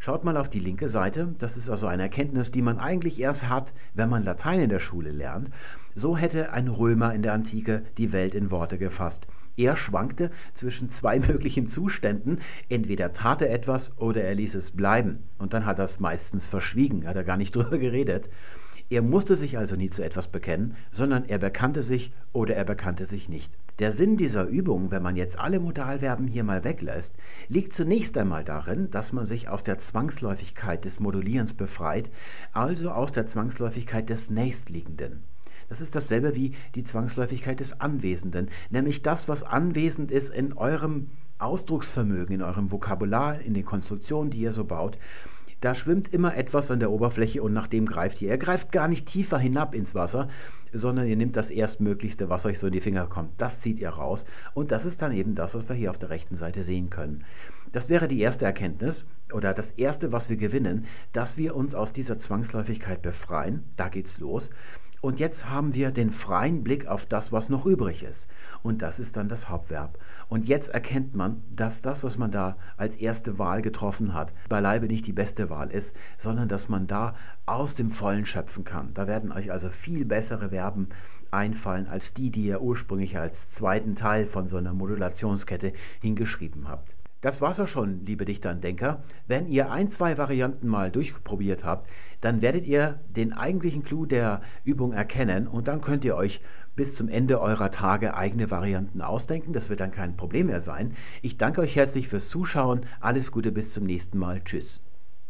Schaut 0.00 0.24
mal 0.24 0.36
auf 0.36 0.50
die 0.50 0.58
linke 0.58 0.88
Seite. 0.88 1.32
Das 1.38 1.56
ist 1.56 1.70
also 1.70 1.86
eine 1.86 2.02
Erkenntnis, 2.02 2.50
die 2.50 2.60
man 2.60 2.80
eigentlich 2.80 3.20
erst 3.20 3.48
hat, 3.48 3.72
wenn 3.94 4.08
man 4.08 4.24
Latein 4.24 4.58
in 4.58 4.68
der 4.68 4.80
Schule 4.80 5.12
lernt. 5.12 5.48
So 5.94 6.16
hätte 6.16 6.52
ein 6.52 6.66
Römer 6.66 7.14
in 7.14 7.22
der 7.22 7.34
Antike 7.34 7.84
die 7.98 8.12
Welt 8.12 8.34
in 8.34 8.50
Worte 8.50 8.78
gefasst. 8.78 9.28
Er 9.56 9.76
schwankte 9.76 10.32
zwischen 10.54 10.90
zwei 10.90 11.20
möglichen 11.28 11.68
Zuständen. 11.68 12.40
Entweder 12.68 13.12
tat 13.12 13.42
er 13.42 13.52
etwas 13.52 13.96
oder 13.96 14.24
er 14.24 14.34
ließ 14.34 14.56
es 14.56 14.72
bleiben. 14.72 15.20
Und 15.38 15.52
dann 15.52 15.66
hat 15.66 15.78
er 15.78 15.84
es 15.84 16.00
meistens 16.00 16.48
verschwiegen, 16.48 17.06
hat 17.06 17.14
er 17.14 17.22
gar 17.22 17.36
nicht 17.36 17.54
drüber 17.54 17.78
geredet. 17.78 18.28
Er 18.92 19.00
musste 19.00 19.38
sich 19.38 19.56
also 19.56 19.74
nie 19.74 19.88
zu 19.88 20.04
etwas 20.04 20.28
bekennen, 20.28 20.76
sondern 20.90 21.24
er 21.24 21.38
bekannte 21.38 21.82
sich 21.82 22.12
oder 22.34 22.56
er 22.56 22.66
bekannte 22.66 23.06
sich 23.06 23.30
nicht. 23.30 23.56
Der 23.78 23.90
Sinn 23.90 24.18
dieser 24.18 24.44
Übung, 24.44 24.90
wenn 24.90 25.02
man 25.02 25.16
jetzt 25.16 25.38
alle 25.38 25.60
Modalverben 25.60 26.26
hier 26.26 26.44
mal 26.44 26.62
weglässt, 26.62 27.14
liegt 27.48 27.72
zunächst 27.72 28.18
einmal 28.18 28.44
darin, 28.44 28.90
dass 28.90 29.14
man 29.14 29.24
sich 29.24 29.48
aus 29.48 29.62
der 29.62 29.78
Zwangsläufigkeit 29.78 30.84
des 30.84 31.00
Modulierens 31.00 31.54
befreit, 31.54 32.10
also 32.52 32.90
aus 32.90 33.12
der 33.12 33.24
Zwangsläufigkeit 33.24 34.10
des 34.10 34.28
Nächstliegenden. 34.28 35.22
Das 35.70 35.80
ist 35.80 35.96
dasselbe 35.96 36.34
wie 36.34 36.52
die 36.74 36.84
Zwangsläufigkeit 36.84 37.60
des 37.60 37.80
Anwesenden, 37.80 38.50
nämlich 38.68 39.00
das, 39.00 39.26
was 39.26 39.42
anwesend 39.42 40.10
ist 40.10 40.28
in 40.28 40.52
eurem 40.52 41.08
Ausdrucksvermögen, 41.38 42.34
in 42.34 42.42
eurem 42.42 42.70
Vokabular, 42.70 43.40
in 43.40 43.54
den 43.54 43.64
Konstruktionen, 43.64 44.30
die 44.30 44.40
ihr 44.40 44.52
so 44.52 44.66
baut. 44.66 44.98
Da 45.62 45.76
schwimmt 45.76 46.12
immer 46.12 46.36
etwas 46.36 46.72
an 46.72 46.80
der 46.80 46.90
Oberfläche 46.90 47.40
und 47.40 47.52
nach 47.52 47.68
dem 47.68 47.86
greift 47.86 48.20
ihr. 48.20 48.30
Er 48.30 48.36
greift 48.36 48.72
gar 48.72 48.88
nicht 48.88 49.06
tiefer 49.06 49.38
hinab 49.38 49.76
ins 49.76 49.94
Wasser, 49.94 50.26
sondern 50.72 51.06
ihr 51.06 51.16
nehmt 51.16 51.36
das 51.36 51.50
erstmöglichste, 51.50 52.28
was 52.28 52.44
euch 52.46 52.58
so 52.58 52.66
in 52.66 52.72
die 52.72 52.80
Finger 52.80 53.06
kommt. 53.06 53.40
Das 53.40 53.60
zieht 53.60 53.78
ihr 53.78 53.90
raus. 53.90 54.26
Und 54.54 54.72
das 54.72 54.84
ist 54.84 55.02
dann 55.02 55.12
eben 55.12 55.34
das, 55.34 55.54
was 55.54 55.68
wir 55.68 55.76
hier 55.76 55.90
auf 55.90 55.98
der 55.98 56.10
rechten 56.10 56.34
Seite 56.34 56.64
sehen 56.64 56.90
können. 56.90 57.24
Das 57.72 57.88
wäre 57.88 58.06
die 58.06 58.20
erste 58.20 58.44
Erkenntnis 58.44 59.06
oder 59.32 59.54
das 59.54 59.72
erste, 59.72 60.12
was 60.12 60.28
wir 60.28 60.36
gewinnen, 60.36 60.84
dass 61.12 61.38
wir 61.38 61.56
uns 61.56 61.74
aus 61.74 61.92
dieser 61.92 62.18
Zwangsläufigkeit 62.18 63.00
befreien. 63.00 63.64
Da 63.76 63.88
geht's 63.88 64.18
los. 64.18 64.50
Und 65.00 65.18
jetzt 65.18 65.50
haben 65.50 65.74
wir 65.74 65.90
den 65.90 66.12
freien 66.12 66.62
Blick 66.62 66.86
auf 66.86 67.06
das, 67.06 67.32
was 67.32 67.48
noch 67.48 67.66
übrig 67.66 68.04
ist. 68.04 68.28
Und 68.62 68.82
das 68.82 69.00
ist 69.00 69.16
dann 69.16 69.28
das 69.28 69.48
Hauptverb. 69.48 69.98
Und 70.28 70.46
jetzt 70.46 70.68
erkennt 70.68 71.16
man, 71.16 71.42
dass 71.50 71.82
das, 71.82 72.04
was 72.04 72.18
man 72.18 72.30
da 72.30 72.56
als 72.76 72.94
erste 72.94 73.36
Wahl 73.36 73.62
getroffen 73.62 74.14
hat, 74.14 74.32
beileibe 74.48 74.86
nicht 74.86 75.04
die 75.08 75.12
beste 75.12 75.50
Wahl 75.50 75.72
ist, 75.72 75.96
sondern 76.18 76.46
dass 76.46 76.68
man 76.68 76.86
da 76.86 77.16
aus 77.46 77.74
dem 77.74 77.90
Vollen 77.90 78.26
schöpfen 78.26 78.62
kann. 78.62 78.94
Da 78.94 79.08
werden 79.08 79.32
euch 79.32 79.50
also 79.50 79.70
viel 79.70 80.04
bessere 80.04 80.50
Verben 80.50 80.88
einfallen 81.32 81.88
als 81.88 82.14
die, 82.14 82.30
die 82.30 82.44
ihr 82.44 82.62
ursprünglich 82.62 83.18
als 83.18 83.50
zweiten 83.50 83.96
Teil 83.96 84.28
von 84.28 84.46
so 84.46 84.56
einer 84.56 84.72
Modulationskette 84.72 85.72
hingeschrieben 86.00 86.68
habt. 86.68 86.94
Das 87.22 87.40
war's 87.40 87.60
auch 87.60 87.68
schon, 87.68 88.04
liebe 88.04 88.24
Dichter 88.24 88.50
und 88.50 88.64
Denker. 88.64 89.02
Wenn 89.28 89.46
ihr 89.46 89.70
ein, 89.70 89.88
zwei 89.88 90.18
Varianten 90.18 90.66
mal 90.66 90.90
durchprobiert 90.90 91.64
habt, 91.64 91.88
dann 92.20 92.42
werdet 92.42 92.66
ihr 92.66 93.00
den 93.08 93.32
eigentlichen 93.32 93.84
Clou 93.84 94.06
der 94.06 94.42
Übung 94.64 94.92
erkennen 94.92 95.46
und 95.46 95.68
dann 95.68 95.80
könnt 95.80 96.04
ihr 96.04 96.16
euch 96.16 96.40
bis 96.74 96.96
zum 96.96 97.08
Ende 97.08 97.40
eurer 97.40 97.70
Tage 97.70 98.16
eigene 98.16 98.50
Varianten 98.50 99.00
ausdenken. 99.00 99.52
Das 99.52 99.70
wird 99.70 99.78
dann 99.78 99.92
kein 99.92 100.16
Problem 100.16 100.48
mehr 100.48 100.60
sein. 100.60 100.94
Ich 101.22 101.38
danke 101.38 101.60
euch 101.60 101.76
herzlich 101.76 102.08
fürs 102.08 102.28
Zuschauen. 102.28 102.86
Alles 103.00 103.30
Gute 103.30 103.52
bis 103.52 103.72
zum 103.72 103.84
nächsten 103.84 104.18
Mal. 104.18 104.42
Tschüss. 104.42 104.80